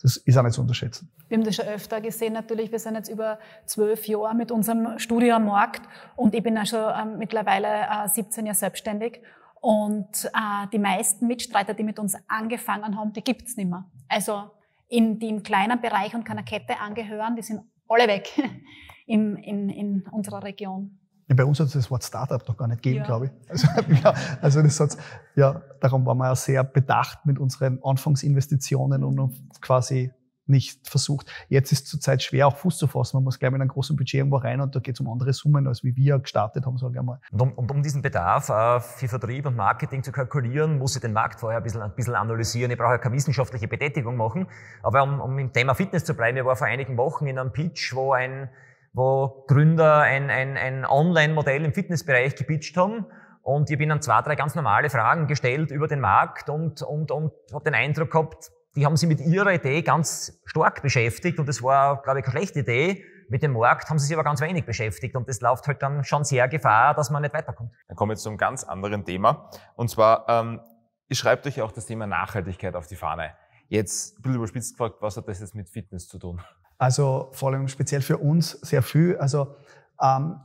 [0.01, 1.11] das ist auch nicht zu unterschätzen.
[1.27, 2.71] Wir haben das schon öfter gesehen, natürlich.
[2.71, 5.81] Wir sind jetzt über zwölf Jahre mit unserem Studio am Markt
[6.15, 9.21] und ich bin auch schon äh, mittlerweile äh, 17 Jahre selbstständig.
[9.61, 13.85] Und äh, die meisten Mitstreiter, die mit uns angefangen haben, die gibt's nicht mehr.
[14.07, 14.51] Also
[14.89, 18.29] in, die im kleinen Bereich und keiner Kette angehören, die sind alle weg
[19.05, 20.99] in, in, in unserer Region.
[21.27, 23.05] Bei uns hat es das Wort Startup noch gar nicht gegeben, ja.
[23.05, 23.49] glaube ich.
[23.49, 23.67] Also,
[24.03, 24.97] ja, also das hat's,
[25.35, 30.11] ja, darum waren wir ja sehr bedacht mit unseren Anfangsinvestitionen und quasi
[30.49, 31.31] nicht versucht.
[31.47, 33.17] Jetzt ist zurzeit schwer, auch Fuß zu fassen.
[33.17, 35.33] Man muss gleich mit einem großen Budget irgendwo rein und da geht es um andere
[35.33, 37.19] Summen, als wie wir gestartet haben, sage ich einmal.
[37.31, 41.01] Und um, und um diesen Bedarf äh, für Vertrieb und Marketing zu kalkulieren, muss ich
[41.01, 42.71] den Markt vorher ein bisschen, ein bisschen analysieren.
[42.71, 44.47] Ich brauche ja keine wissenschaftliche Betätigung machen.
[44.83, 47.51] Aber um, um im Thema Fitness zu bleiben, ich war vor einigen Wochen in einem
[47.51, 48.49] Pitch, wo ein
[48.93, 53.05] wo Gründer ein, ein, ein Online-Modell im Fitnessbereich gepitcht haben.
[53.41, 57.11] Und ich bin dann zwei, drei ganz normale Fragen gestellt über den Markt und, und,
[57.11, 61.49] und habe den Eindruck gehabt, die haben sich mit ihrer Idee ganz stark beschäftigt und
[61.49, 63.03] das war, glaube ich, keine schlechte Idee.
[63.27, 66.05] Mit dem Markt haben sie sich aber ganz wenig beschäftigt und das läuft halt dann
[66.05, 67.73] schon sehr Gefahr, dass man nicht weiterkommt.
[67.89, 69.49] Dann kommen wir jetzt zu einem ganz anderen Thema.
[69.75, 70.61] Und zwar, ähm,
[71.09, 73.33] ihr schreibt euch auch das Thema Nachhaltigkeit auf die Fahne.
[73.67, 76.41] Jetzt ein bisschen überspitzt gefragt, was hat das jetzt mit Fitness zu tun?
[76.77, 79.17] Also vor allem speziell für uns sehr viel.
[79.17, 79.57] Also
[80.01, 80.39] ähm,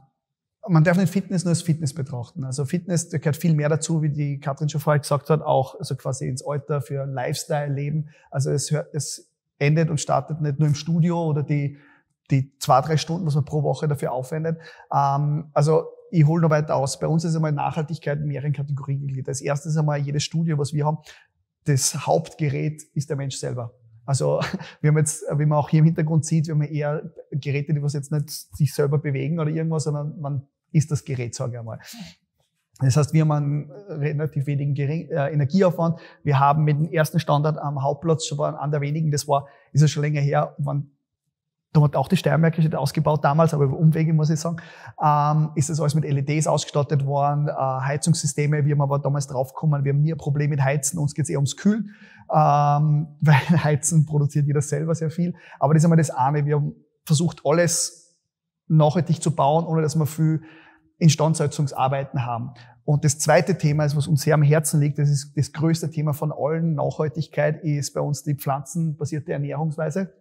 [0.69, 2.45] man darf nicht Fitness nur als Fitness betrachten.
[2.45, 5.79] Also Fitness, da gehört viel mehr dazu, wie die Katrin schon vorher gesagt hat, auch
[5.79, 8.11] also quasi ins Alter für Lifestyle-Leben.
[8.31, 11.79] Also es, hört, es endet und startet nicht nur im Studio oder die,
[12.31, 14.59] die zwei, drei Stunden, was man pro Woche dafür aufwendet.
[14.93, 16.99] Ähm, also ich hole noch weiter aus.
[16.99, 19.29] Bei uns ist einmal Nachhaltigkeit in mehreren Kategorien gegliedert.
[19.29, 20.99] Als erstes einmal jedes Studio, was wir haben,
[21.65, 23.75] das Hauptgerät ist der Mensch selber.
[24.07, 24.41] Also
[24.81, 27.83] wir haben jetzt, wie man auch hier im Hintergrund sieht, wir haben eher Geräte, die
[27.83, 31.59] was jetzt nicht sich selber bewegen oder irgendwas, sondern man ist das Gerät, sage ich
[31.59, 31.79] einmal.
[32.81, 36.01] Das heißt, wir haben einen relativ wenigen äh, Energieaufwand.
[36.25, 39.47] Wir haben mit dem ersten Standard am Hauptplatz schon waren an der wenigen, das war,
[39.73, 40.91] ist ja schon länger her, waren,
[41.73, 44.57] da hat auch die Steiermärkische nicht ausgebaut damals, aber über Umwege muss ich sagen,
[45.01, 49.85] ähm, ist das alles mit LEDs ausgestattet worden, äh, Heizungssysteme, wir haben aber damals draufgekommen,
[49.85, 51.95] wir haben nie ein Problem mit Heizen, uns geht's eher ums Kühlen,
[52.33, 55.35] ähm, weil Heizen produziert jeder selber sehr viel.
[55.61, 58.17] Aber das ist einmal das eine, wir haben versucht, alles
[58.67, 60.43] nachhaltig zu bauen, ohne dass wir viel
[60.99, 62.53] Instandsetzungsarbeiten haben.
[62.85, 65.91] Und das zweite Thema ist, was uns sehr am Herzen liegt, das ist das größte
[65.91, 70.13] Thema von allen Nachhaltigkeit, ist bei uns die pflanzenbasierte Ernährungsweise.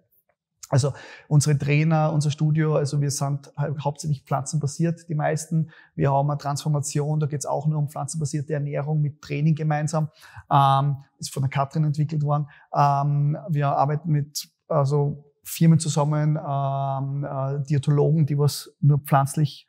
[0.69, 0.93] Also
[1.27, 5.69] unsere Trainer, unser Studio, also wir sind hauptsächlich pflanzenbasiert, die meisten.
[5.93, 10.09] Wir haben eine Transformation, da geht es auch nur um pflanzenbasierte Ernährung mit Training gemeinsam.
[10.51, 12.47] Ähm, ist von der Katrin entwickelt worden.
[12.73, 19.67] Ähm, wir arbeiten mit also Firmen zusammen, ähm, äh, Diätologen, die was nur pflanzlich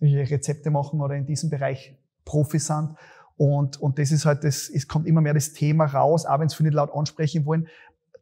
[0.00, 2.96] Rezepte machen oder in diesem Bereich Profis sind.
[3.36, 6.46] Und, und das ist halt, das, es kommt immer mehr das Thema raus, auch wenn
[6.46, 7.68] es viele laut ansprechen wollen.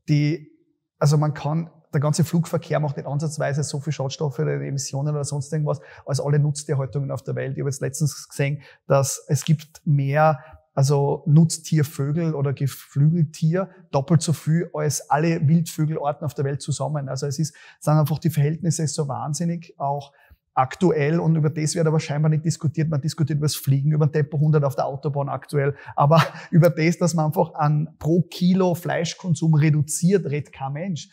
[0.08, 0.50] Die,
[0.98, 5.24] also man kann, der ganze Flugverkehr macht nicht ansatzweise so viel Schadstoffe oder Emissionen oder
[5.24, 7.52] sonst irgendwas als alle Nutztierhaltungen auf der Welt.
[7.52, 10.38] Ich habe jetzt letztens gesehen, dass es gibt mehr
[10.78, 17.08] also Nutztiervögel oder Geflügeltier doppelt so viel als alle Wildvögelarten auf der Welt zusammen.
[17.08, 20.12] Also es ist, sind einfach die Verhältnisse so wahnsinnig auch
[20.58, 22.88] aktuell und über das wird aber scheinbar nicht diskutiert.
[22.88, 25.76] Man diskutiert über das Fliegen, über den Tempo 100 auf der Autobahn aktuell.
[25.94, 31.08] Aber über das, dass man einfach an pro Kilo Fleischkonsum reduziert, redet kein Mensch.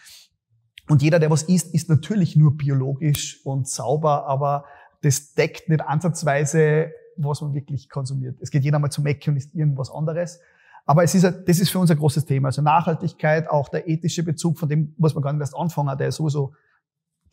[0.90, 4.66] Und jeder, der was isst, ist natürlich nur biologisch und sauber, aber
[5.02, 8.38] das deckt nicht ansatzweise, was man wirklich konsumiert.
[8.42, 10.40] Es geht jeder mal zum Mecken und isst irgendwas anderes.
[10.88, 12.50] Aber es ist, das ist für uns ein großes Thema.
[12.50, 16.10] Also Nachhaltigkeit, auch der ethische Bezug, von dem muss man gar nicht erst anfangen, der
[16.10, 16.54] ist sowieso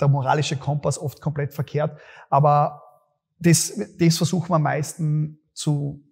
[0.02, 1.98] der moralische Kompass oft komplett verkehrt.
[2.28, 2.82] Aber
[3.38, 6.02] das, das versuchen wir am meisten zu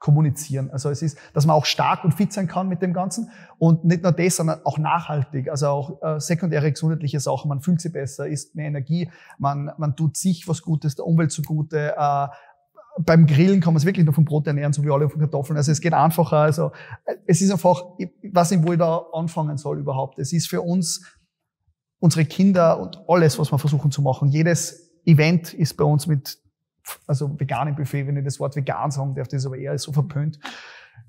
[0.00, 0.70] kommunizieren.
[0.70, 3.84] Also es ist, dass man auch stark und fit sein kann mit dem Ganzen und
[3.84, 5.50] nicht nur das, sondern auch nachhaltig.
[5.50, 7.50] Also auch äh, sekundäre gesundheitliche Sachen.
[7.50, 11.30] Man fühlt sich besser, isst mehr Energie, man, man tut sich was Gutes, der Umwelt
[11.30, 11.94] zugute.
[11.96, 12.28] Äh,
[12.98, 15.56] beim Grillen kann man es wirklich nur vom Brot ernähren, so wie alle von Kartoffeln.
[15.56, 16.38] Also es geht einfacher.
[16.38, 16.72] Also
[17.26, 20.18] es ist einfach, ich weiß nicht, wo ich da anfangen soll überhaupt.
[20.18, 21.04] Es ist für uns
[22.00, 24.28] unsere Kinder und alles, was wir versuchen zu machen.
[24.28, 26.38] Jedes Event ist bei uns mit,
[27.06, 29.92] also veganem Buffet, wenn ich das Wort vegan sagen darf, das ist aber eher so
[29.92, 30.40] verpönt.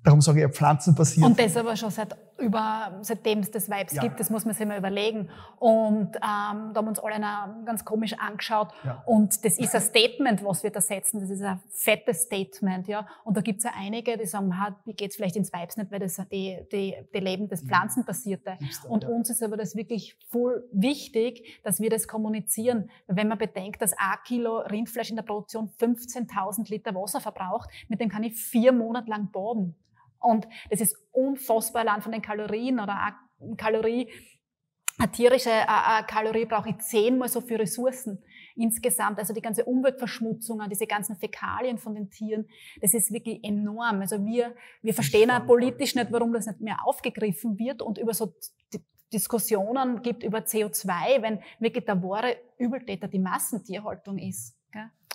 [0.04, 1.26] Darum sage ich, pflanzenbasiert.
[1.26, 4.02] Und das aber schon seit über, seitdem es das Vibes ja.
[4.02, 5.30] gibt, das muss man sich mal überlegen.
[5.60, 7.20] Und ähm, da haben uns alle
[7.66, 8.70] ganz komisch angeschaut.
[8.84, 9.04] Ja.
[9.06, 11.22] Und das ist ein Statement, was wir da setzen.
[11.22, 13.08] Das ist ein fettes Statement, ja.
[13.24, 15.92] Und da gibt es ja einige, die sagen, ha, wie geht's vielleicht ins Vibes nicht,
[15.92, 17.68] weil das die, die, die Leben das mhm.
[17.68, 18.58] Pflanzenbasierte.
[18.60, 19.10] Da, und ja.
[19.10, 22.90] uns ist aber das wirklich voll wichtig, dass wir das kommunizieren.
[23.08, 28.02] Wenn man bedenkt, dass ein Kilo Rindfleisch in der Produktion 15.000 Liter Wasser verbraucht, mit
[28.02, 29.76] dem kann ich vier Monate lang baden.
[30.22, 34.08] Und das ist unfassbar allein von den Kalorien oder eine Kalorie,
[34.98, 38.24] eine tierische eine Kalorie brauche ich zehnmal so viele Ressourcen
[38.56, 39.18] insgesamt.
[39.18, 42.48] Also die ganze Umweltverschmutzung, diese ganzen Fäkalien von den Tieren,
[42.82, 44.02] das ist wirklich enorm.
[44.02, 48.14] Also wir, wir verstehen auch politisch nicht, warum das nicht mehr aufgegriffen wird und über
[48.14, 48.34] so
[49.12, 54.56] Diskussionen gibt über CO2, wenn wirklich der wahre Übeltäter die Massentierhaltung ist.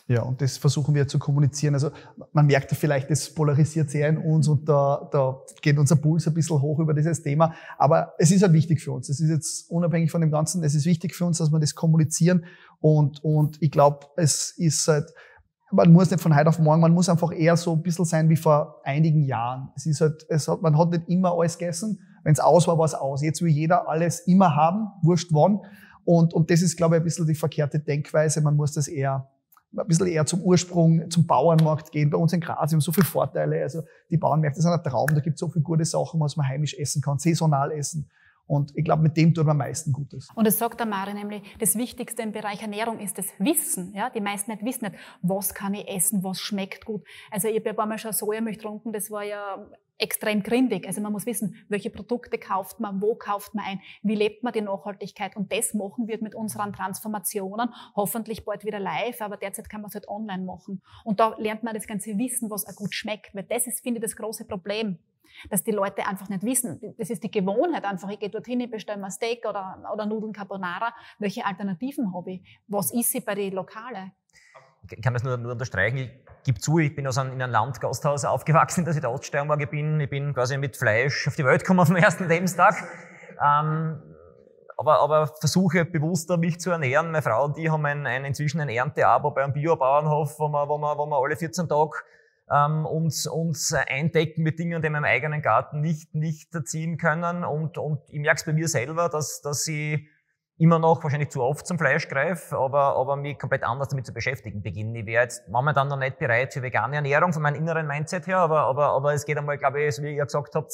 [0.08, 1.74] Ja, und das versuchen wir zu kommunizieren.
[1.74, 1.90] Also
[2.32, 6.34] man merkt vielleicht, das polarisiert sehr in uns und da, da geht unser Puls ein
[6.34, 7.54] bisschen hoch über dieses Thema.
[7.76, 9.08] Aber es ist halt wichtig für uns.
[9.08, 11.74] Es ist jetzt unabhängig von dem Ganzen, es ist wichtig für uns, dass wir das
[11.74, 12.44] kommunizieren.
[12.78, 15.12] Und, und ich glaube, es ist halt,
[15.72, 18.28] man muss nicht von heute auf morgen, man muss einfach eher so ein bisschen sein
[18.28, 19.70] wie vor einigen Jahren.
[19.74, 21.98] Es ist halt, es hat, man hat nicht immer alles gegessen.
[22.22, 23.22] Wenn es aus war, war es aus.
[23.22, 25.60] Jetzt will jeder alles immer haben, wurscht wann.
[26.04, 28.40] Und, und das ist, glaube ich, ein bisschen die verkehrte Denkweise.
[28.40, 29.28] Man muss das eher
[29.76, 32.10] ein bisschen eher zum Ursprung, zum Bauernmarkt gehen.
[32.10, 33.62] Bei uns in Graz, haben so viele Vorteile.
[33.62, 36.48] Also die Bauernmärkte sind ein Traum, da gibt es so viele gute Sachen, was man
[36.48, 38.10] heimisch essen kann, saisonal essen.
[38.46, 40.28] Und ich glaube, mit dem tut man am meisten Gutes.
[40.34, 43.92] Und es sagt der Mari nämlich, das Wichtigste im Bereich Ernährung ist das Wissen.
[43.94, 44.10] Ja?
[44.10, 47.02] Die meisten nicht wissen nicht, was kann ich essen, was schmeckt gut.
[47.30, 49.66] Also ich habe ein paar Mal schon Sojamilch getrunken, das war ja
[49.98, 50.86] extrem gründig.
[50.86, 54.52] Also man muss wissen, welche Produkte kauft man, wo kauft man ein, wie lebt man
[54.52, 55.36] die Nachhaltigkeit.
[55.36, 59.88] Und das machen wir mit unseren Transformationen, hoffentlich bald wieder live, aber derzeit kann man
[59.88, 60.82] es halt online machen.
[61.04, 63.98] Und da lernt man das ganze Wissen, was auch gut schmeckt, weil das ist, finde
[63.98, 64.98] ich, das große Problem
[65.50, 66.80] dass die Leute einfach nicht wissen.
[66.98, 68.08] Das ist die Gewohnheit einfach.
[68.10, 70.92] Ich gehe dorthin, ich bestelle mir Steak oder, oder Nudeln Carbonara.
[71.18, 72.60] Welche Alternativen habe ich?
[72.68, 74.12] Was ist sie bei den Lokalen?
[74.90, 75.98] ich kann das nur, nur unterstreichen.
[75.98, 76.10] Ich
[76.44, 80.00] gebe zu, ich bin aus einem, in einem Landgasthaus aufgewachsen, dass ich da Oststeiermark bin.
[80.00, 82.76] Ich bin quasi mit Fleisch auf die Welt gekommen am ersten Lebenstag.
[83.44, 84.00] Ähm,
[84.76, 87.10] aber, aber versuche bewusster mich zu ernähren.
[87.10, 90.68] Meine Frau und ich haben ein, ein, inzwischen ein Ernteabo bei einem Biobauernhof, wo wir,
[90.68, 91.92] wo wir, wo wir alle 14 Tage
[92.50, 97.44] ähm, uns, uns eindecken mit Dingen, die wir im eigenen Garten nicht, nicht erziehen können.
[97.44, 100.08] Und, und ich merke es bei mir selber, dass, dass ich
[100.58, 104.14] immer noch wahrscheinlich zu oft zum Fleisch greife, aber, aber mich komplett anders damit zu
[104.14, 105.00] beschäftigen beginne.
[105.00, 108.38] Ich wäre jetzt momentan noch nicht bereit für vegane Ernährung von meinem inneren Mindset her,
[108.38, 110.72] aber, aber, aber es geht einmal, glaube ich, so wie ihr gesagt habt,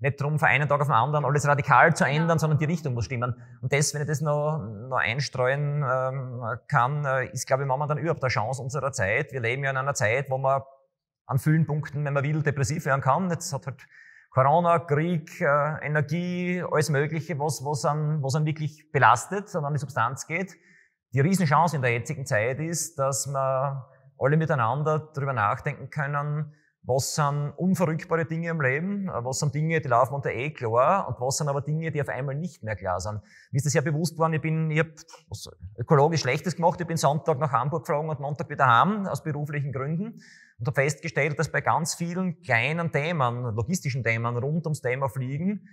[0.00, 2.94] nicht darum, von einem Tag auf den anderen alles radikal zu ändern, sondern die Richtung
[2.94, 3.34] muss stimmen.
[3.60, 7.98] Und das, wenn ich das noch, noch einstreuen ähm, kann, äh, ist, glaube ich, momentan
[7.98, 9.32] überhaupt eine Chance unserer Zeit.
[9.32, 10.62] Wir leben ja in einer Zeit, wo man
[11.28, 13.30] an vielen Punkten, wenn man will, depressiv werden kann.
[13.30, 13.86] Jetzt hat halt
[14.30, 19.74] Corona, Krieg, äh, Energie, alles Mögliche, was, was, an, was an wirklich belastet und an
[19.74, 20.54] die Substanz geht.
[21.12, 23.88] Die Riesenchance in der jetzigen Zeit ist, dass wir
[24.18, 29.88] alle miteinander darüber nachdenken können, was sind unverrückbare Dinge im Leben, was sind Dinge, die
[29.88, 33.00] laufen unter eh klar und was sind aber Dinge, die auf einmal nicht mehr klar
[33.00, 33.20] sind.
[33.50, 34.94] Mir ist das sehr bewusst geworden, ich bin, ich habe
[35.76, 39.72] ökologisch Schlechtes gemacht, ich bin Sonntag nach Hamburg geflogen und Montag wieder heim, aus beruflichen
[39.72, 40.22] Gründen
[40.58, 45.68] und habe festgestellt, dass bei ganz vielen kleinen Themen, logistischen Themen rund ums Thema Fliegen,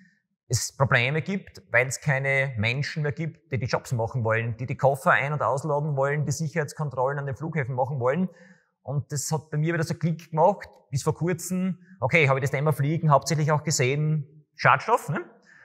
[0.48, 4.68] es Probleme gibt, weil es keine Menschen mehr gibt, die die Jobs machen wollen, die
[4.68, 8.30] die Koffer ein- und ausladen wollen, die Sicherheitskontrollen an den Flughäfen machen wollen
[8.86, 12.44] und das hat bei mir wieder so Klick gemacht, bis vor kurzem, okay, habe ich
[12.44, 15.22] das Thema Fliegen hauptsächlich auch gesehen, Schadstoff, ne?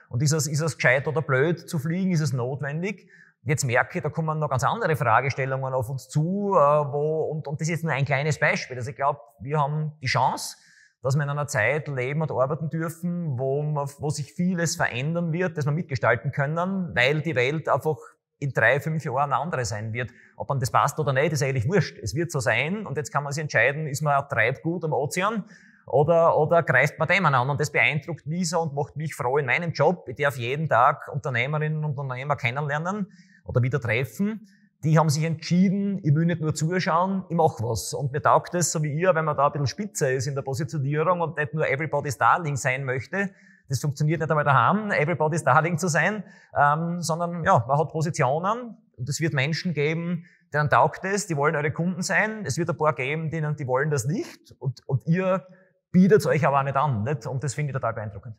[0.08, 3.10] Und ist es, ist es gescheit oder blöd zu fliegen, ist es notwendig?
[3.42, 7.48] Jetzt merke ich, da kommen noch ganz andere Fragestellungen auf uns zu, äh, wo, und,
[7.48, 8.76] und das ist nur ein kleines Beispiel.
[8.76, 10.56] Also ich glaube, wir haben die Chance,
[11.02, 13.62] dass wir in einer Zeit leben und arbeiten dürfen, wo,
[13.98, 17.96] wo sich vieles verändern wird, das wir mitgestalten können, weil die Welt einfach
[18.38, 20.10] in drei, fünf Jahren eine andere sein wird.
[20.36, 21.98] Ob man das passt oder nicht, ist eigentlich wurscht.
[21.98, 25.44] Es wird so sein und jetzt kann man sich entscheiden, ist man Treibgut am Ozean
[25.86, 27.48] oder, oder greift man dem an.
[27.48, 30.06] Und das beeindruckt mich so und macht mich froh in meinem Job.
[30.08, 33.10] Ich darf jeden Tag Unternehmerinnen und Unternehmer kennenlernen
[33.50, 34.46] oder wieder treffen.
[34.82, 37.92] Die haben sich entschieden, ich will nicht nur zuschauen, ich mache was.
[37.92, 40.34] Und mir taugt es, so wie ihr, wenn man da ein bisschen spitze ist in
[40.34, 43.30] der Positionierung und nicht nur everybody's darling sein möchte,
[43.68, 46.24] das funktioniert nicht einmal daheim, everybody's darling zu sein,
[46.58, 51.36] ähm, sondern ja, man hat Positionen und es wird Menschen geben, denen taugt es, die
[51.36, 52.44] wollen eure Kunden sein.
[52.44, 55.46] Es wird ein paar geben, denen, die wollen das nicht und, und ihr
[55.92, 57.04] bietet euch aber auch nicht an.
[57.04, 57.26] Nicht?
[57.26, 58.36] Und das finde ich total beeindruckend.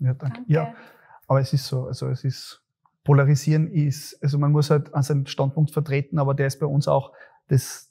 [0.00, 0.38] Ja, danke.
[0.38, 0.52] danke.
[0.52, 0.74] Ja,
[1.26, 2.62] aber es ist so, also es ist,
[3.08, 6.88] polarisieren ist, also man muss halt an seinen Standpunkt vertreten, aber der ist bei uns
[6.88, 7.14] auch
[7.46, 7.90] das,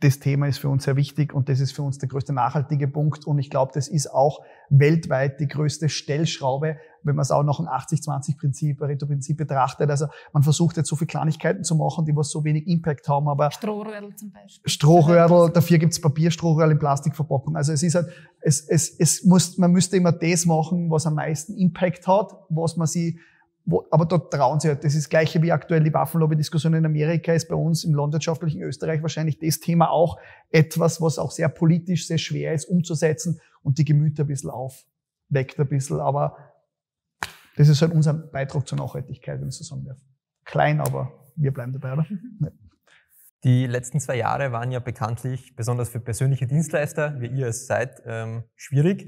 [0.00, 2.88] das Thema ist für uns sehr wichtig und das ist für uns der größte nachhaltige
[2.88, 3.26] Punkt.
[3.26, 7.60] Und ich glaube, das ist auch weltweit die größte Stellschraube, wenn man es auch noch
[7.60, 9.90] ein 80-20-Prinzip, Pareto-Prinzip betrachtet.
[9.90, 13.28] Also man versucht jetzt so viele Kleinigkeiten zu machen, die was so wenig Impact haben,
[13.28, 14.70] aber Strohröhrl zum Beispiel.
[14.70, 17.56] Strohröhrl, dafür gibt's Papierstrohröhrl in Plastikverpackung.
[17.56, 18.08] Also es ist halt,
[18.40, 22.78] es, es, es muss, man müsste immer das machen, was am meisten Impact hat, was
[22.78, 23.20] man sie
[23.66, 24.84] wo, aber dort trauen sie halt.
[24.84, 28.62] Das ist das gleiche wie aktuell die Waffenlobby-Diskussion in Amerika ist bei uns im landwirtschaftlichen
[28.62, 30.18] Österreich wahrscheinlich das Thema auch
[30.50, 35.58] etwas, was auch sehr politisch sehr schwer ist umzusetzen und die Gemüter ein bisschen aufweckt
[35.58, 36.00] ein bisschen.
[36.00, 36.36] Aber
[37.56, 39.98] das ist halt unser Beitrag zur Nachhaltigkeit, wenn ich so sagen darf.
[40.44, 42.06] Klein, aber wir bleiben dabei, oder?
[43.44, 48.02] Die letzten zwei Jahre waren ja bekanntlich, besonders für persönliche Dienstleister, wie ihr es seid,
[48.06, 49.06] ähm, schwierig.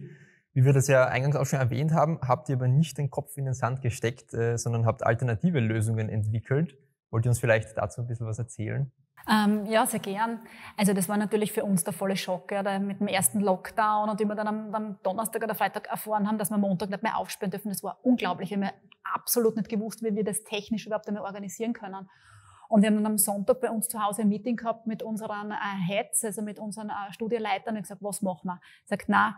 [0.57, 3.37] Wie wir das ja eingangs auch schon erwähnt haben, habt ihr aber nicht den Kopf
[3.37, 6.79] in den Sand gesteckt, äh, sondern habt alternative Lösungen entwickelt.
[7.11, 8.91] Wollt ihr uns vielleicht dazu ein bisschen was erzählen?
[9.31, 10.41] Ähm, ja, sehr gern.
[10.79, 14.19] Also das war natürlich für uns der volle Schock, ja, mit dem ersten Lockdown und
[14.19, 17.19] wie wir dann am, am, Donnerstag oder Freitag erfahren haben, dass wir Montag nicht mehr
[17.19, 17.69] aufsperren dürfen.
[17.69, 18.49] Das war unglaublich.
[18.49, 18.71] Wir haben
[19.13, 22.09] absolut nicht gewusst, wie wir das technisch überhaupt einmal organisieren können.
[22.71, 25.51] Und wir haben dann am Sonntag bei uns zu Hause ein Meeting gehabt mit unseren
[25.51, 25.55] äh,
[25.87, 28.61] Heads, also mit unseren äh, Studieleitern und gesagt, was machen wir?
[28.87, 29.37] Sagt, na,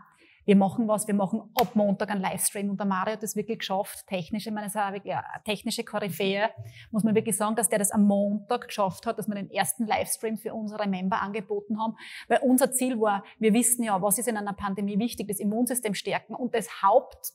[0.49, 2.71] wir machen was, wir machen ab Montag einen Livestream.
[2.71, 5.23] Und der Mario hat das wirklich geschafft, technisch, ich meine, es ist eine, wirklich eine
[5.45, 6.49] technische Koryphäe,
[6.91, 9.87] muss man wirklich sagen, dass der das am Montag geschafft hat, dass wir den ersten
[9.87, 11.97] Livestream für unsere Member angeboten haben.
[12.29, 15.93] Weil unser Ziel war, wir wissen ja, was ist in einer Pandemie wichtig, das Immunsystem
[15.93, 17.35] stärken und das Haupt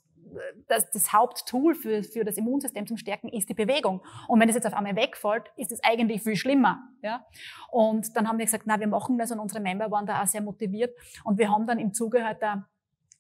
[0.67, 4.01] das, das Haupttool für, für das Immunsystem zum Stärken ist die Bewegung.
[4.27, 6.79] Und wenn es jetzt auf einmal wegfällt, ist es eigentlich viel schlimmer.
[7.03, 7.23] Ja?
[7.69, 10.25] Und dann haben wir gesagt, na, wir machen das und unsere Member waren da auch
[10.25, 10.97] sehr motiviert.
[11.23, 12.67] Und wir haben dann im Zuge halt der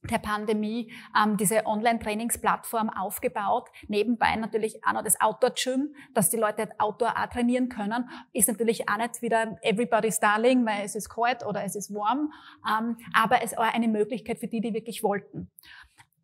[0.09, 3.69] der Pandemie ähm, diese Online-Trainingsplattform aufgebaut.
[3.87, 8.09] Nebenbei natürlich auch noch das Outdoor-Gym, dass die Leute Outdoor auch trainieren können.
[8.33, 12.31] Ist natürlich auch nicht wieder everybody's darling, weil es ist kalt oder es ist warm.
[12.69, 15.49] Ähm, aber es war eine Möglichkeit für die, die wirklich wollten.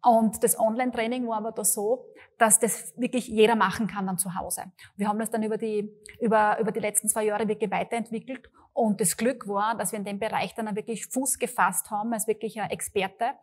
[0.02, 2.06] Und das Online-Training war aber da so,
[2.38, 4.72] dass das wirklich jeder machen kann dann zu Hause.
[4.96, 9.02] Wir haben das dann über die, über, über die letzten zwei Jahre wirklich weiterentwickelt Und
[9.02, 12.60] das Glück war, dass wir in dem Bereich dann wirklich Fuß gefasst haben als wirklich
[12.62, 13.34] ein Experte.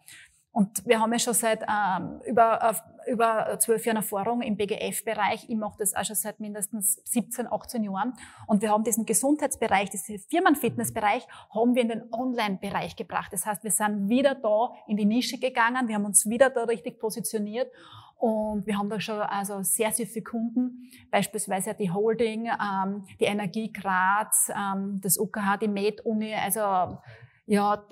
[0.57, 2.75] Und wir haben ja schon seit ähm, über,
[3.07, 5.51] über zwölf Jahren Erfahrung im BGF-Bereich.
[5.51, 8.15] Ich mache das auch schon seit mindestens 17, 18 Jahren.
[8.47, 13.35] Und wir haben diesen Gesundheitsbereich, diesen Firmenfitnessbereich, haben wir in den Online-Bereich gebracht.
[13.35, 15.89] Das heißt, wir sind wieder da in die Nische gegangen.
[15.89, 17.71] Wir haben uns wieder da richtig positioniert.
[18.19, 23.25] Und wir haben da schon also sehr, sehr viele Kunden, beispielsweise die Holding, ähm, die
[23.25, 26.99] Energie Graz, ähm, das UKH, die Med-Uni, also
[27.47, 27.85] ja,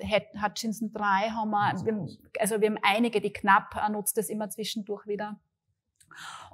[0.42, 2.08] Hutchinson 3 haben wir, wir,
[2.40, 5.38] also wir haben einige, die knapp nutzt das immer zwischendurch wieder.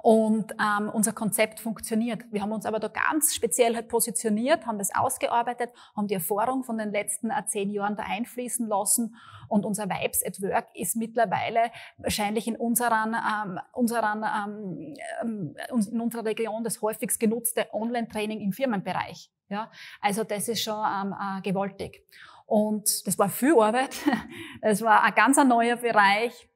[0.01, 2.23] Und ähm, unser Konzept funktioniert.
[2.31, 6.63] Wir haben uns aber da ganz speziell halt positioniert, haben das ausgearbeitet, haben die Erfahrung
[6.63, 9.15] von den letzten äh, zehn Jahren da einfließen lassen.
[9.47, 15.55] Und unser Vibes at Work ist mittlerweile wahrscheinlich in, unseren, ähm, unseren, ähm, ähm
[15.91, 19.29] in unserer Region das häufigst genutzte Online-Training im Firmenbereich.
[19.49, 19.69] Ja,
[19.99, 22.07] also das ist schon ähm, äh, gewaltig.
[22.45, 23.95] Und das war viel Arbeit.
[24.61, 26.50] Es war ein ganz neuer Bereich.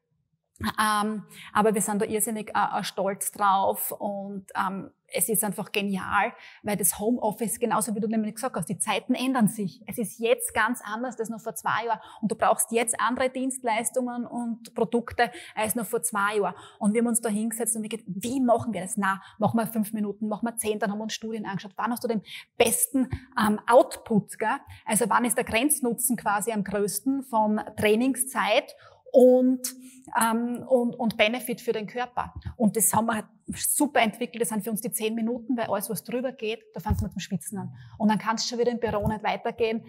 [0.62, 6.34] Ähm, aber wir sind da irrsinnig äh, stolz drauf und ähm, es ist einfach genial,
[6.64, 9.82] weil das Homeoffice, genauso wie du nämlich gesagt hast, die Zeiten ändern sich.
[9.88, 13.30] Es ist jetzt ganz anders als noch vor zwei Jahren und du brauchst jetzt andere
[13.30, 16.56] Dienstleistungen und Produkte als noch vor zwei Jahren.
[16.80, 18.98] Und wir haben uns da hingesetzt und wir gedacht, wie machen wir das?
[18.98, 21.74] Na, machen wir fünf Minuten, machen wir zehn, dann haben wir uns Studien angeschaut.
[21.76, 22.22] Wann hast du den
[22.58, 24.38] besten ähm, Output?
[24.38, 24.50] Gell?
[24.86, 28.76] Also wann ist der Grenznutzen quasi am größten von Trainingszeit
[29.16, 29.74] und,
[30.22, 32.34] ähm, und, und Benefit für den Körper.
[32.58, 33.26] Und das haben wir halt
[33.56, 34.42] super entwickelt.
[34.42, 37.12] Das sind für uns die zehn Minuten, weil alles, was drüber geht, da fängt man
[37.12, 37.74] zum Schwitzen an.
[37.98, 39.86] Und dann kann es schon wieder im Büro nicht weitergehen.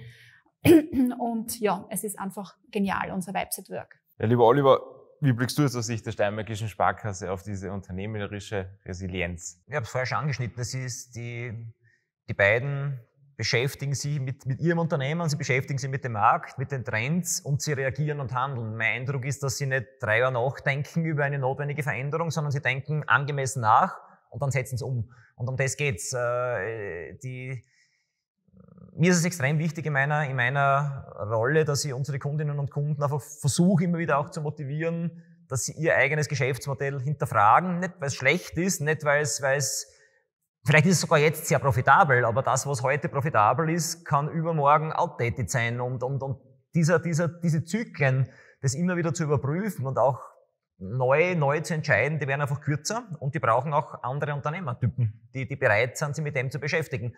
[1.18, 3.96] Und ja, es ist einfach genial, unser Vibes at Work.
[4.20, 4.80] Ja, lieber Oliver,
[5.20, 9.60] wie blickst du jetzt aus Sicht der Steinmärkischen Sparkasse auf diese unternehmerische Resilienz?
[9.66, 10.56] Ich habe es vorher schon angeschnitten.
[10.56, 11.52] Das ist die,
[12.28, 13.00] die beiden
[13.36, 17.40] beschäftigen sich mit, mit ihrem Unternehmen, sie beschäftigen sich mit dem Markt, mit den Trends
[17.40, 18.76] und sie reagieren und handeln.
[18.76, 22.62] Mein Eindruck ist, dass sie nicht drei Jahre nachdenken über eine notwendige Veränderung, sondern sie
[22.62, 23.98] denken angemessen nach
[24.30, 25.10] und dann setzen sie um.
[25.36, 26.14] Und um das geht's.
[26.14, 27.62] Äh, die,
[28.94, 32.70] mir ist es extrem wichtig in meiner, in meiner Rolle, dass ich unsere Kundinnen und
[32.70, 37.80] Kunden einfach versuche, immer wieder auch zu motivieren, dass sie ihr eigenes Geschäftsmodell hinterfragen.
[37.80, 39.92] Nicht, weil es schlecht ist, nicht, weil es, weil es
[40.66, 44.92] Vielleicht ist es sogar jetzt sehr profitabel, aber das, was heute profitabel ist, kann übermorgen
[44.92, 45.80] outdated sein.
[45.80, 46.40] Und, und, und
[46.74, 48.28] dieser, dieser, diese Zyklen,
[48.60, 50.20] das immer wieder zu überprüfen und auch
[50.78, 55.46] neu, neu zu entscheiden, die werden einfach kürzer und die brauchen auch andere Unternehmertypen, die,
[55.46, 57.14] die bereit sind, sich mit dem zu beschäftigen.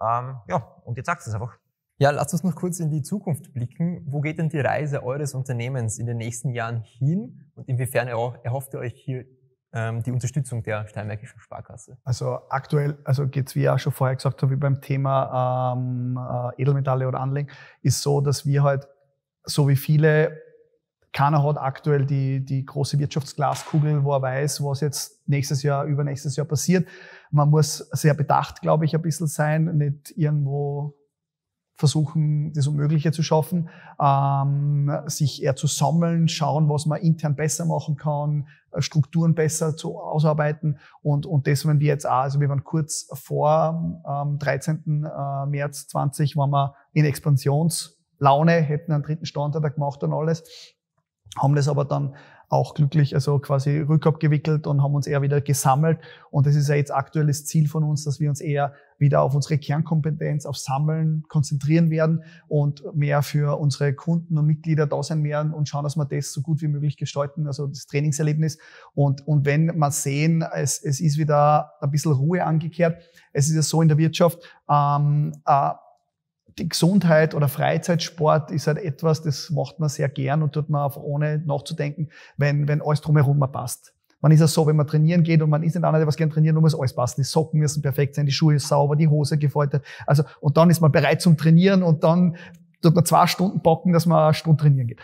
[0.00, 1.58] Ähm, ja, und jetzt sagt es einfach.
[1.98, 4.06] Ja, lasst uns noch kurz in die Zukunft blicken.
[4.06, 8.74] Wo geht denn die Reise eures Unternehmens in den nächsten Jahren hin und inwiefern erhofft
[8.74, 9.24] ihr euch hier
[9.74, 11.96] die Unterstützung der Steinmärkischen Sparkasse?
[12.04, 16.18] Also aktuell, also geht's wie ich auch schon vorher gesagt habe, wie beim Thema ähm,
[16.18, 17.48] äh, Edelmetalle oder Anlegen,
[17.80, 18.86] ist so, dass wir halt,
[19.44, 20.38] so wie viele,
[21.12, 26.36] keiner hat aktuell die, die große Wirtschaftsglaskugel, wo er weiß, was jetzt nächstes Jahr, übernächstes
[26.36, 26.86] Jahr passiert.
[27.30, 30.94] Man muss sehr bedacht, glaube ich, ein bisschen sein, nicht irgendwo
[31.82, 33.68] versuchen, das Unmögliche zu schaffen,
[34.00, 39.76] ähm, sich eher zu sammeln, schauen, was man intern besser machen kann, äh, Strukturen besser
[39.76, 44.38] zu ausarbeiten und, und das, wenn wir jetzt auch, also wir waren kurz vor ähm,
[44.38, 45.04] 13.
[45.04, 50.44] Äh, März 20, waren wir in Expansionslaune, hätten einen dritten Standort gemacht und alles,
[51.36, 52.14] haben das aber dann
[52.52, 55.98] auch glücklich, also quasi rückabgewickelt und haben uns eher wieder gesammelt.
[56.30, 59.34] Und das ist ja jetzt aktuelles Ziel von uns, dass wir uns eher wieder auf
[59.34, 65.24] unsere Kernkompetenz, auf Sammeln konzentrieren werden und mehr für unsere Kunden und Mitglieder da sein
[65.24, 68.58] werden und schauen, dass wir das so gut wie möglich gestalten, also das Trainingserlebnis.
[68.94, 73.54] Und, und wenn wir sehen, es, es ist wieder ein bisschen Ruhe angekehrt, es ist
[73.54, 74.38] ja so in der Wirtschaft,
[74.68, 75.70] ähm, äh,
[76.58, 80.82] die Gesundheit oder Freizeitsport ist halt etwas, das macht man sehr gern und tut man
[80.82, 83.94] auch ohne nachzudenken, wenn, wenn alles drumherum passt.
[84.20, 86.16] Man ist ja so, wenn man trainieren geht und man ist nicht einer, der was
[86.16, 87.22] gern trainieren, nur muss alles passen.
[87.22, 89.84] Die Socken müssen perfekt sein, die Schuhe sauber, die Hose gefaltet.
[90.06, 92.36] Also, und dann ist man bereit zum Trainieren und dann
[92.82, 95.00] tut man zwei Stunden bocken, dass man eine Stunde trainieren geht.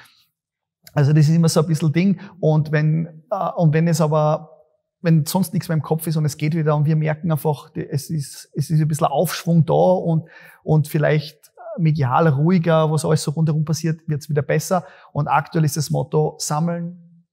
[0.92, 2.20] Also, das ist immer so ein bisschen Ding.
[2.38, 4.58] Und wenn, äh, und wenn es aber
[5.00, 7.70] wenn sonst nichts mehr im Kopf ist und es geht wieder und wir merken einfach,
[7.74, 10.28] es ist, es ist ein bisschen Aufschwung da und,
[10.64, 11.37] und vielleicht
[11.78, 14.84] medial ruhiger, was alles so rundherum passiert, wird es wieder besser.
[15.12, 17.24] Und aktuell ist das Motto sammeln,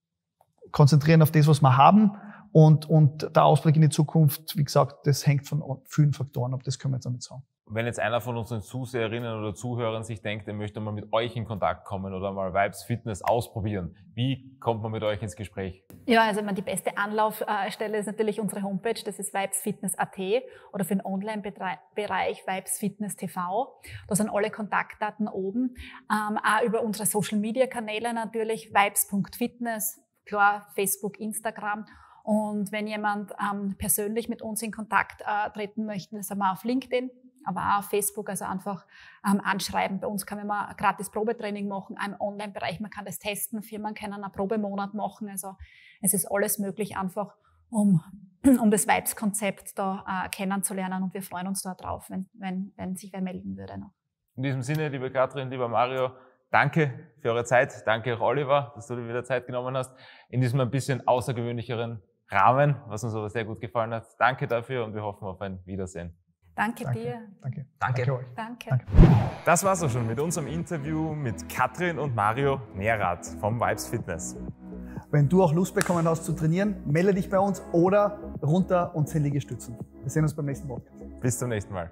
[0.72, 2.12] konzentrieren auf das, was wir haben
[2.52, 6.64] und, und der Ausblick in die Zukunft, wie gesagt, das hängt von vielen Faktoren ab,
[6.64, 7.44] das können wir jetzt auch nicht sagen.
[7.68, 11.36] Wenn jetzt einer von unseren Zuseherinnen oder Zuhörern sich denkt, er möchte mal mit euch
[11.36, 15.84] in Kontakt kommen oder mal Vibes Fitness ausprobieren, wie kommt man mit euch ins Gespräch?
[16.06, 20.44] Ja, also die beste Anlaufstelle ist natürlich unsere Homepage, das ist vibesfitness.at
[20.74, 23.82] oder für den Online-Bereich Vibes Fitness TV.
[24.08, 25.76] Da sind alle Kontaktdaten oben.
[26.12, 31.86] Ähm, auch über unsere Social-Media-Kanäle natürlich, vibes.fitness, klar, Facebook, Instagram
[32.26, 36.64] und wenn jemand ähm, persönlich mit uns in Kontakt äh, treten möchte, sind wir auf
[36.64, 37.12] LinkedIn,
[37.46, 38.86] aber auch auf Facebook, also einfach
[39.26, 40.00] ähm, anschreiben.
[40.00, 43.94] Bei uns kann man mal gratis Probetraining machen, im Online-Bereich, man kann das testen, Firmen
[43.94, 45.30] können einen Probemonat machen.
[45.30, 45.56] Also
[46.02, 47.36] es ist alles möglich, einfach
[47.70, 48.02] um,
[48.62, 52.96] um das Vibes-Konzept da äh, kennenzulernen und wir freuen uns da drauf, wenn, wenn, wenn
[52.96, 53.92] sich wer melden würde noch.
[54.36, 56.12] In diesem Sinne, liebe Katrin, lieber Mario,
[56.52, 57.74] danke für eure Zeit.
[57.86, 59.96] Danke auch Oliver, dass du dir wieder Zeit genommen hast.
[60.30, 64.06] In diesem ein bisschen außergewöhnlicheren Rahmen, was uns aber sehr gut gefallen hat.
[64.20, 66.18] Danke dafür und wir hoffen auf ein Wiedersehen.
[66.56, 67.00] Danke, Danke.
[67.00, 67.22] dir.
[67.42, 67.66] Danke.
[67.80, 68.06] Danke.
[68.06, 68.26] Danke euch.
[68.36, 68.70] Danke.
[68.70, 68.86] Danke.
[69.44, 74.38] Das war's auch schon mit unserem Interview mit Katrin und Mario Nerath vom Vibes Fitness.
[75.12, 79.08] Wenn du auch Lust bekommen hast zu trainieren, melde dich bei uns oder runter und
[79.08, 79.78] 10 Liegestützen.
[80.02, 80.98] Wir sehen uns beim nächsten Podcast.
[81.22, 81.92] Bis zum nächsten Mal.